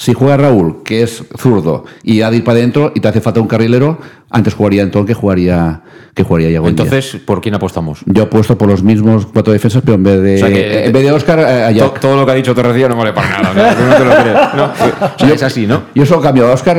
[0.00, 3.20] Si juega Raúl, que es zurdo, y ha de ir para adentro y te hace
[3.20, 3.98] falta un carrilero,
[4.30, 5.80] antes jugaría Antón que jugaría
[6.14, 6.80] que jugaría Iago Díaz.
[6.80, 8.00] Entonces, ¿por quién apostamos?
[8.06, 10.84] Yo he puesto por los mismos cuatro defensas, pero en vez de O sea que-
[10.86, 13.12] en vez de Oscar eh, a To- todo lo que ha dicho Torrecilla no vale
[13.12, 13.54] para nada.
[13.54, 13.76] ¿no?
[13.76, 14.64] Tú no te lo crees, ¿no?
[15.16, 15.82] O sea, es así, ¿no?
[15.94, 16.76] Yo solo cambio a Oscar,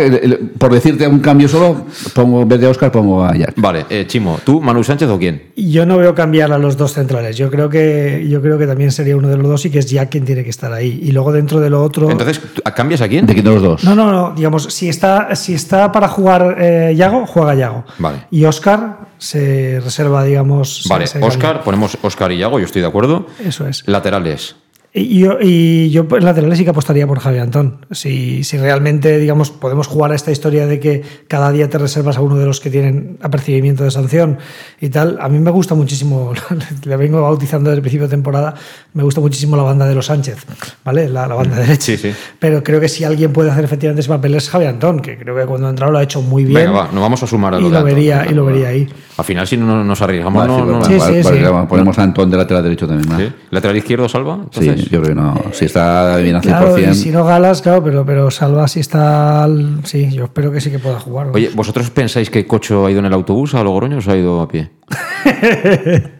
[0.57, 3.53] por decirte un cambio solo, pongo en vez de Oscar pongo a Jack.
[3.57, 5.43] Vale, eh, Chimo, ¿tú, Manu Sánchez o quién?
[5.55, 7.35] Yo no veo cambiar a los dos centrales.
[7.37, 9.89] Yo creo que yo creo que también sería uno de los dos y que es
[9.89, 10.99] Jack quien tiene que estar ahí.
[11.03, 12.09] Y luego dentro de lo otro.
[12.11, 13.25] Entonces, ¿tú- ¿cambias a quién?
[13.25, 13.83] De quito los dos.
[13.83, 14.33] No, no, no.
[14.33, 17.83] Digamos, si está, si está para jugar eh, Yago, juega Yago.
[17.97, 18.25] Vale.
[18.31, 20.85] Y Oscar se reserva, digamos.
[20.87, 23.27] Vale, Oscar, ponemos Oscar y Yago, yo estoy de acuerdo.
[23.43, 23.83] Eso es.
[23.87, 24.55] Laterales.
[24.91, 27.85] Y yo, y yo en laterales sí que apostaría por Javi Antón.
[27.91, 32.17] Si, si realmente, digamos, podemos jugar a esta historia de que cada día te reservas
[32.17, 34.39] a uno de los que tienen apercibimiento de sanción
[34.81, 36.33] y tal, a mí me gusta muchísimo,
[36.85, 38.55] le vengo bautizando desde el principio de temporada,
[38.95, 40.43] me gusta muchísimo la banda de los Sánchez,
[40.83, 41.07] ¿vale?
[41.07, 41.81] La, la banda derecha.
[41.83, 42.11] Sí, sí.
[42.39, 45.35] Pero creo que si alguien puede hacer efectivamente ese papel es Javi Antón, que creo
[45.35, 46.55] que cuando ha entrado lo ha hecho muy bien.
[46.65, 47.93] Venga, va, nos vamos a sumar a y lo de lo Antón.
[47.95, 48.89] vería, y lo vería ahí.
[49.17, 51.51] Al final, si no nos arriesgamos, no, sí, no- vale, Sí, vale, sí, vale, sí.
[51.53, 53.35] vale, Ponemos a Antón de lateral derecho también.
[53.51, 54.39] ¿Lateral izquierdo salva?
[54.51, 55.41] Sí, Entonces, yo creo que no.
[55.51, 56.47] Si está bien al 100%.
[56.47, 59.43] Claro, y si no galas, claro, pero, pero Salva si está.
[59.43, 61.27] al- Sí, yo espero que sí que pueda jugar.
[61.33, 64.15] Oye, ¿vosotros pensáis que Cocho ha ido en el autobús a Logroño o se ha
[64.17, 64.71] ido a pie?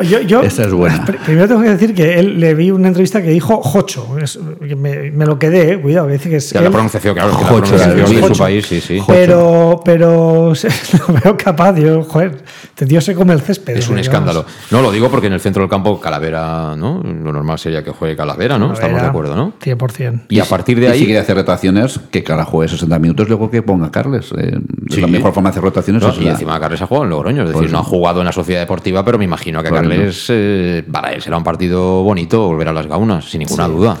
[0.00, 1.04] Yo, yo- Esta es buena.
[1.04, 4.16] pr- Primero tengo que decir que él le vi una entrevista que dijo Jocho.
[4.18, 4.38] Es-
[4.76, 6.50] me, me lo quedé, eh, cuidado, que dice que es.
[6.50, 8.42] Ya, la él, pronunciación, claro, es que la Jocho, pronunciación sí, de su Jocho.
[8.42, 9.02] país, sí, sí.
[9.06, 10.52] pero, pero
[11.08, 11.76] lo veo capaz.
[11.76, 13.76] Yo, joder, este tío se come el césped.
[13.76, 14.06] Es un digamos.
[14.06, 14.46] escándalo.
[14.70, 17.02] No, lo digo porque en el centro del campo Calavera, ¿no?
[17.02, 18.72] Lo normal sería que juegue Calavera, ¿no?
[18.72, 19.52] Estamos de acuerdo, ¿no?
[19.62, 20.22] 100%.
[20.30, 21.04] Y a partir de Y si ahí...
[21.04, 24.30] quiere hacer rotaciones, que cada juegue 60 minutos, luego que ponga Carles.
[24.38, 25.00] Eh, Sí.
[25.00, 26.02] la mejor forma de hacer rotaciones.
[26.02, 27.72] No, es y la- encima Carles ha jugado en Logroño, es decir, Por eso.
[27.72, 29.81] no ha jugado en la sociedad deportiva, pero me imagino que a Correcto.
[29.88, 33.96] Carles, eh, para él será un partido bonito volver a las gaunas, sin ninguna duda.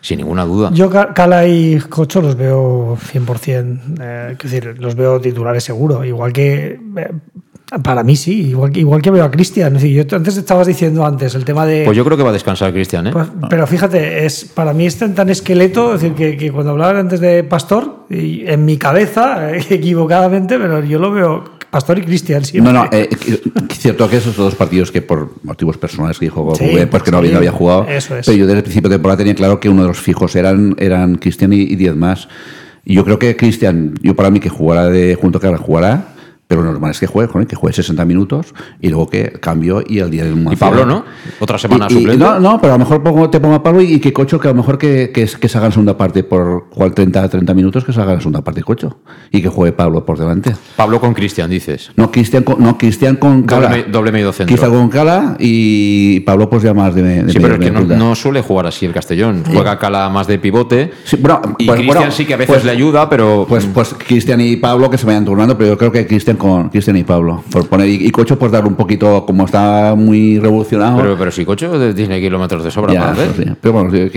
[0.00, 0.70] Sin ninguna duda.
[0.72, 6.04] Yo, Ca- Cala y Cocho los veo 100%, eh, es decir, los veo titulares seguro.
[6.04, 7.10] Igual que, eh,
[7.82, 9.76] para mí sí, igual, que- igual que veo a Cristian.
[9.76, 11.84] Antes estabas diciendo antes el tema de...
[11.84, 13.10] Pues yo creo que va a descansar Cristian, ¿eh?
[13.12, 16.72] Pues, pero fíjate, es, para mí es tan, tan esqueleto, es decir, que, que cuando
[16.72, 21.44] hablaban antes de Pastor, y en mi cabeza, equivocadamente, pero yo lo veo
[21.76, 22.72] Pastor y Cristian siempre.
[22.72, 23.40] No, no, eh, eh,
[23.74, 27.10] cierto que esos dos partidos que por motivos personales que dijo Sí, Rubén, pues que
[27.10, 27.86] no, había- sí, no había jugado.
[27.86, 28.24] eso es.
[28.24, 30.74] Pero yo desde el principio de temporada tenía claro que uno de los fijos eran,
[30.78, 32.28] eran Cristian y, y diez más.
[32.82, 36.14] Y yo creo que Cristian, yo para mí que jugara de junto a Carla jugará,
[36.48, 39.98] pero lo normal es que juegue, que juegue 60 minutos y luego que cambio y
[39.98, 41.04] el día del Y Pablo, ¿no?
[41.40, 43.98] Otra semana y- no, no, pero a lo mejor pongo, te pongo a Pablo y,
[43.98, 46.68] que Cocho, que a lo mejor que, que, que se haga en segunda parte por
[46.70, 48.98] cual 30, 30 minutos, que se haga en segunda parte Cocho.
[49.32, 50.54] Y que juegue Pablo por delante.
[50.76, 51.90] Pablo con Cristian, dices.
[51.96, 53.68] No, Cristian con, no, Cristian con Doble, Cala.
[53.76, 54.46] me- doble medio centro.
[54.54, 58.14] Cristian con Cala y Pablo pues ya más de, de Sí, pero es que no,
[58.14, 59.42] suele jugar así el Castellón.
[59.52, 60.92] Juega Cala más de pivote.
[61.04, 63.46] Sí, bueno, y pues, Cristian bueno, sí que a veces pues- le ayuda, pero.
[63.48, 66.68] Pues, pues Cristian y Pablo que se vayan turnando, pero yo creo que Cristian con
[66.70, 67.42] Cristian y Pablo.
[67.50, 70.98] Por poner, y, y Cocho pues dar un poquito, como está muy revolucionado.
[70.98, 73.24] Pero, pero si Cocho tiene kilómetros de sobra Ya, para hacer.
[73.30, 73.50] eso sí.
[73.60, 74.10] Pero bueno, que,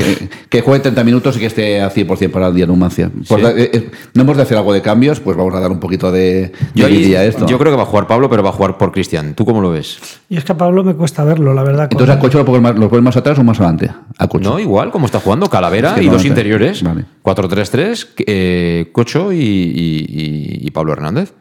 [0.49, 3.09] que juegue 30 minutos y que esté al 100% para el día de Numancia.
[3.27, 3.41] Pues Sí.
[3.41, 5.79] da- eh, eh, no hemos de hacer algo de cambios, pues vamos a dar un
[5.79, 7.45] poquito de, Yo, de ahí- a esto.
[7.47, 9.33] yo creo que va a jugar Pablo, pero va a jugar por Cristian.
[9.35, 9.97] ¿Tú cómo lo ves?
[10.29, 11.87] Y es que a Pablo me cuesta verlo, la verdad.
[11.91, 13.89] Entonces a Cocho lo pones más, lo pones más atrás o más adelante.
[14.17, 14.49] A Cocho.
[14.49, 16.83] No, igual, como está jugando Calavera y no, dos interiores.
[16.83, 17.05] Vale.
[17.23, 21.33] 4-3-3, eh, Cocho y, y- y- y Pablo Hernández.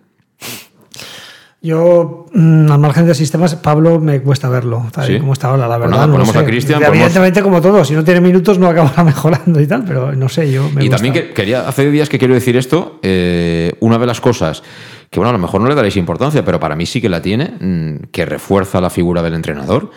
[1.61, 5.21] Yo, mm, al margen de sistemas, Pablo me cuesta verlo, tal y Sí.
[5.21, 5.97] como está ahora, la Pues verdad.
[5.97, 6.45] nada, no ponemos a sé.
[6.47, 10.29] Cristian, Evidentemente, como todo, si no tiene minutos no acabará mejorando y tal, pero no
[10.29, 10.97] sé, yo me y gusta.
[10.97, 14.63] también que, quería, hace días que quiero decir esto, eh, una de las cosas
[15.11, 17.21] que, bueno, a lo mejor no le daréis importancia, pero para mí sí que la
[17.23, 19.91] tiene, mm, que refuerza la figura del entrenador.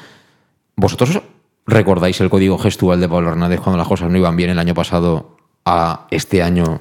[0.76, 1.22] ¿Vosotros
[1.68, 4.74] recordáis el código gestual de Pablo Hernández cuando las cosas no iban bien el año
[4.74, 6.80] pasado a este año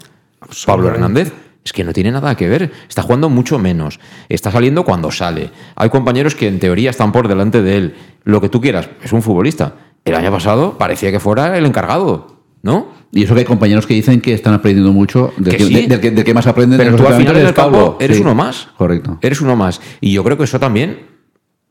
[0.65, 1.35] Pablo Hernández?
[1.65, 2.73] Es que no tiene nada que ver.
[2.89, 4.01] Está jugando mucho menos.
[4.29, 5.51] Está saliendo cuando sale.
[5.77, 7.95] Hay compañeros que en teoría están por delante de él.
[8.25, 8.89] Lo que tú quieras.
[9.03, 9.75] Es un futbolista.
[10.05, 12.39] El año pasado parecía que fuera el encargado.
[12.63, 12.89] ¿No?
[13.11, 15.73] Y eso que hay compañeros que dicen que están aprendiendo mucho, del Que que, sí.
[15.75, 17.83] de- del que- del que más aprenden Pero tú al final en el entrenadores es
[17.87, 18.23] campo eres Sí.
[18.23, 18.69] uno más.
[18.77, 19.19] Correcto.
[19.23, 19.81] Eres uno más.
[20.03, 21.07] Y yo creo que eso también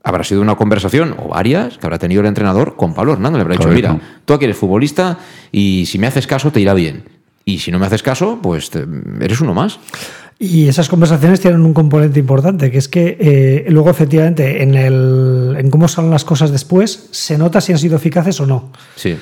[0.03, 3.37] habrá sido una conversación, o varias, que habrá tenido el entrenador con Pablo Hernández.
[3.37, 3.93] Le habrá dicho, Correcto.
[3.93, 5.19] mira, tú aquí eres futbolista
[5.51, 7.03] y si me haces caso te irá bien.
[7.45, 8.85] Y si no me haces caso, pues te-
[9.21, 9.79] eres uno más.
[10.37, 15.55] Y esas conversaciones tienen un componente importante, que es que eh, luego efectivamente en, el,
[15.57, 18.71] en cómo salen las cosas después se nota si han sido eficaces o no.
[18.95, 19.17] Sí.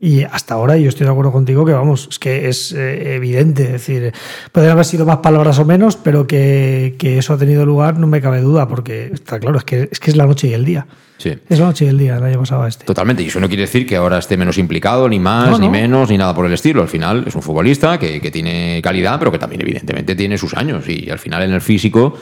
[0.00, 3.64] Y hasta ahora yo estoy de acuerdo contigo que vamos, es que es eh, evidente,
[3.64, 4.12] es decir,
[4.52, 8.06] podrían haber sido más palabras o menos, pero que, que, eso ha tenido lugar no
[8.06, 10.64] me cabe duda, porque está claro, es que es, que es la noche y el
[10.64, 10.86] día.
[11.18, 11.34] Sí.
[11.48, 12.84] Es la noche y el día el año pasado este.
[12.84, 15.66] Totalmente, y eso no quiere decir que ahora esté menos implicado, ni más, No, ni
[15.66, 15.72] no.
[15.72, 16.80] menos, ni nada por el estilo.
[16.80, 20.54] Al final es un futbolista que, que tiene calidad, pero que también evidentemente tiene sus
[20.54, 20.88] años.
[20.88, 22.14] Y al final en el físico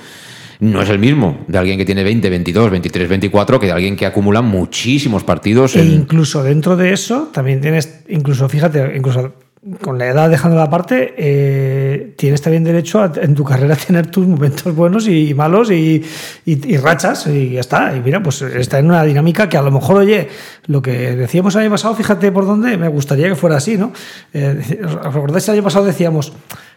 [0.59, 3.95] no es el mismo de alguien que tiene 20, 22, 23, 24 que de alguien
[3.95, 9.35] que acumula muchísimos partidos E en, incluso dentro de eso, también tienes, incluso fíjate, incluso
[9.83, 13.77] con la edad dejando la parte, eh, tienes también derecho a, en tu carrera a
[13.77, 16.05] tener tus momentos buenos y malos y,
[16.45, 17.97] y- y rachas y ya está.
[17.97, 20.29] Y mira, pues está en una dinámica que a lo mejor, oye,
[20.67, 23.93] lo que decíamos el año pasado, fíjate por dónde, me gustaría que fuera así, ¿no?
[24.33, 26.33] Eh, ¿Os recordáis el año pasado decíamos,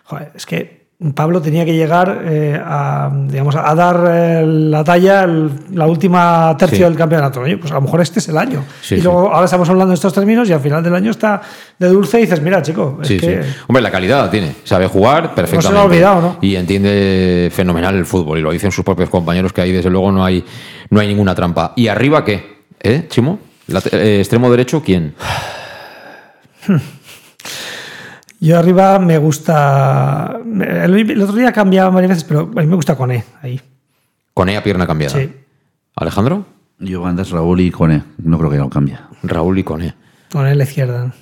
[0.05, 5.23] joder, es que Pablo tenía que llegar eh, a, digamos, a dar eh, la talla
[5.23, 6.83] el- la última tercio Sí.
[6.83, 7.39] del campeonato.
[7.39, 8.65] Oye, pues a lo mejor este es el año.
[8.81, 9.03] Sí, y sí.
[9.05, 11.41] luego ahora estamos hablando de estos términos y al final del año está
[11.79, 13.41] de dulce y dices, mira, chico, es que.
[13.67, 14.55] Hombre, la calidad la tiene.
[14.65, 15.79] Sabe jugar perfectamente.
[15.79, 16.37] ha olvidado, ¿no?
[16.41, 18.39] Y entiende fenomenal el fútbol.
[18.39, 20.43] Y lo dicen sus propios compañeros que ahí, desde luego, no hay,
[20.89, 21.71] no hay ninguna trampa.
[21.77, 22.57] ¿Y arriba qué?
[22.81, 23.39] ¿Eh, Chimo?
[23.67, 25.15] Late- eh, ¿Extremo derecho quién?
[28.39, 30.39] yo arriba me gusta.
[30.45, 33.59] El, el otro día cambiaba varias veces, pero a mí me gusta Cone ahí.
[34.33, 35.19] Con a pierna cambiada.
[35.19, 35.33] Sí.
[35.95, 36.45] ¿Alejandro?
[36.79, 38.03] Yo andas Raúl y Cone.
[38.23, 38.97] No creo que no cambie.
[39.23, 39.95] Raúl y Cone.
[40.31, 41.13] Cone en la izquierda.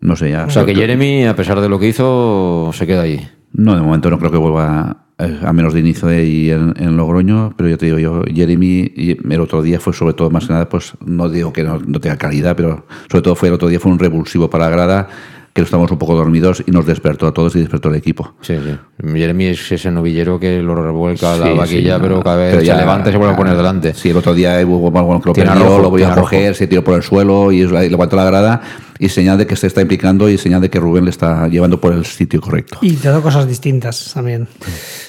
[0.00, 0.44] No sé ya.
[0.44, 3.26] O sea que Jeremy, a pesar de lo que hizo, se queda ahí.
[3.52, 6.74] No, de momento no creo que vuelva eh, a menos de inicio de ahí en,
[6.76, 10.30] en Logroño, pero yo te digo, yo, Jeremy, y el otro día fue sobre todo,
[10.30, 13.48] más que nada, pues no digo que no, no tenga calidad, pero sobre todo fue
[13.48, 15.08] el otro día fue un revulsivo para la grada,
[15.54, 18.34] que estábamos un poco dormidos y nos despertó a todos y despertó al equipo.
[18.40, 18.78] Sí, sí.
[19.06, 22.66] Jeremy es ese novillero que lo revuelca la vaquilla, sí, pero cada vez pero se
[22.66, 23.92] ya- levanta y se vuelve a poner delante.
[23.92, 26.66] Sí, el otro día hubo algo que lo Tiene perdió, lo voy a coger, se
[26.66, 28.62] tiró por el suelo y levantó la grada
[28.98, 31.78] y señal de que se está implicando y señal de que Rubén le está llevando
[31.80, 32.78] por el sitio correcto.
[32.80, 34.48] Y te da cosas distintas también.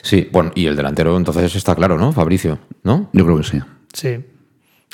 [0.02, 2.12] Sí, bueno, y el delantero entonces está claro, ¿no?
[2.12, 3.10] Fabricio, ¿no?
[3.14, 3.60] Yo creo que sí.
[3.94, 4.18] Sí.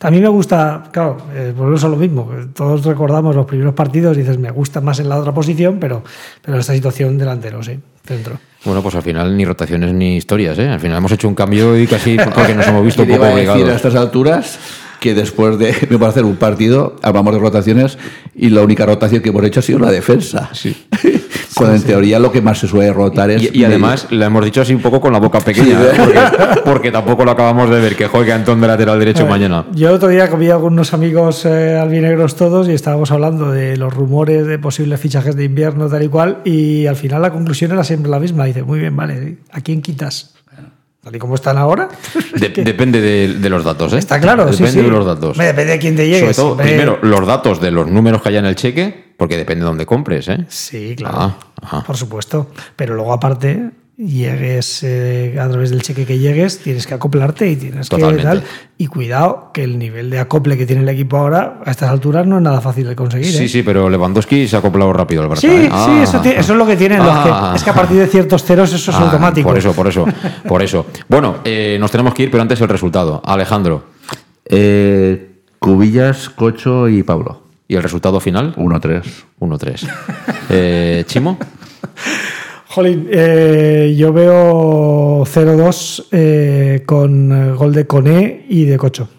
[0.02, 2.32] A mí me gusta, claro, eh, volvemos a lo mismo.
[2.54, 6.04] Todos recordamos los primeros partidos y dices, me gusta más en la otra posición, pero,
[6.41, 8.38] pero en esta situación delantero, sí, centro.
[8.64, 10.70] Bueno, pues al final ni rotaciones ni historias, ¿eh?
[10.70, 13.28] Al final hemos hecho un cambio y casi porque nos hemos visto un poco iba
[13.28, 13.76] a decir a obligados.
[13.76, 14.60] estas alturas
[15.00, 17.97] que después de me va a hacer un partido, hablamos de rotaciones
[18.36, 20.50] y la única rotación que hemos hecho ha sido la defensa.
[21.56, 23.43] Cuando en teoría lo que más se suele rotar es.
[23.54, 25.74] Y, y además le hemos dicho así un poco con la boca pequeña, Sí.
[25.74, 25.91] ¿eh?
[25.97, 29.66] porque, porque tampoco lo acabamos de ver, que juegue Antón de lateral derecho ver, mañana.
[29.74, 33.76] Yo el otro día comí con unos amigos eh, albinegros todos y estábamos hablando de
[33.76, 37.72] los rumores de posibles fichajes de invierno, tal y cual, y al final la conclusión
[37.72, 38.45] era siempre la misma.
[38.45, 40.36] Dice, muy bien, vale, ¿a quién quitas?
[41.02, 41.88] Tal y como están ahora.
[42.36, 43.97] De- depende de, de los datos, ¿eh?
[43.97, 44.86] Está claro, sí, Depende sí.
[44.86, 45.38] de los datos.
[45.38, 46.20] Depende de quién te llegue.
[46.20, 49.62] Sobre todo, primero, los datos de los números que haya en el cheque, porque depende
[49.64, 50.45] de dónde compres, ¿eh?
[50.50, 51.18] Sí, claro.
[51.20, 51.84] Ah, ah.
[51.88, 52.52] Por supuesto.
[52.76, 53.70] Pero luego, aparte,
[54.00, 58.22] llegues eh, a través del cheque que llegues, tienes que acoplarte y tienes Totalmente.
[58.24, 58.43] que tal.
[58.78, 62.26] Y cuidado, que el nivel de acople que tiene el equipo ahora, a estas alturas,
[62.26, 63.28] no es nada fácil de conseguir.
[63.32, 63.50] Sí, ¿eh?
[63.50, 65.41] sí, pero Lewandowski se ha acoplado rápido al Barça.
[65.41, 65.64] Sí, ¿eh?
[65.66, 66.04] sí, Ah.
[66.06, 67.50] eso, es lo que tienen los Ah.
[67.52, 67.58] que.
[67.58, 69.50] Es que a partir de ciertos ceros eso es Ah, automático.
[69.50, 70.06] Por eso, por eso,
[70.47, 70.86] por eso.
[71.10, 73.22] Bueno, eh, nos tenemos que ir, pero antes el resultado.
[73.26, 73.84] Alejandro.
[74.45, 77.43] Eh, Cubillas, Cocho y Pablo.
[77.68, 78.56] ¿Y el resultado final?
[78.56, 79.04] 1-3.
[79.39, 79.86] 1-3.
[80.50, 81.38] Eh, ¿Chimo?
[82.72, 89.09] Jolín, eh, yo veo 0-2 eh, con eh, gol de Coné y de Cocho.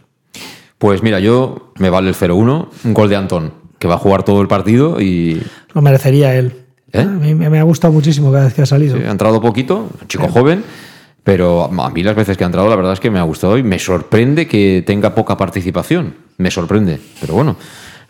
[0.78, 4.22] Pues mira, yo me vale el 0-1, un gol de Antón, que va a jugar
[4.22, 5.42] todo el partido y
[5.74, 6.52] Lo merecería él.
[6.92, 7.00] ¿Eh?
[7.00, 8.96] A mí me ha gustado muchísimo cada vez que ha salido.
[8.96, 10.62] sí, ha entrado poquito, un chico joven,
[11.24, 13.58] pero a mí las veces que ha entrado la verdad es que me ha gustado
[13.58, 16.14] y me sorprende que tenga poca participación.
[16.38, 17.56] Me sorprende, pero bueno.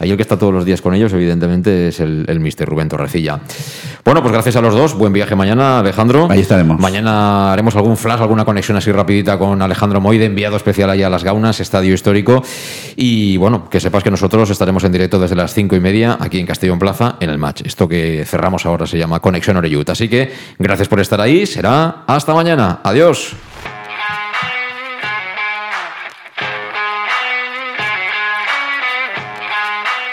[0.00, 2.88] Ahí el que está todos los días con ellos, evidentemente, es el, el mister Rubén
[2.88, 3.38] Torrecilla.
[4.02, 4.94] Bueno, pues gracias a los dos.
[4.94, 6.26] Buen viaje mañana, Alejandro.
[6.30, 6.80] Ahí estaremos.
[6.80, 11.10] Mañana haremos algún flash, alguna conexión así rapidita con Alejandro Moide, enviado especial allá a
[11.10, 12.42] Las Gaunas, Estadio Histórico.
[12.96, 16.40] Y bueno, que sepas que nosotros estaremos en directo desde las cinco y media aquí
[16.40, 17.60] en Castellón Plaza en el match.
[17.66, 19.90] Esto que cerramos ahora se llama Conexión Oreyut.
[19.90, 21.44] Así que gracias por estar ahí.
[21.44, 22.80] Será hasta mañana.
[22.84, 23.36] Adiós.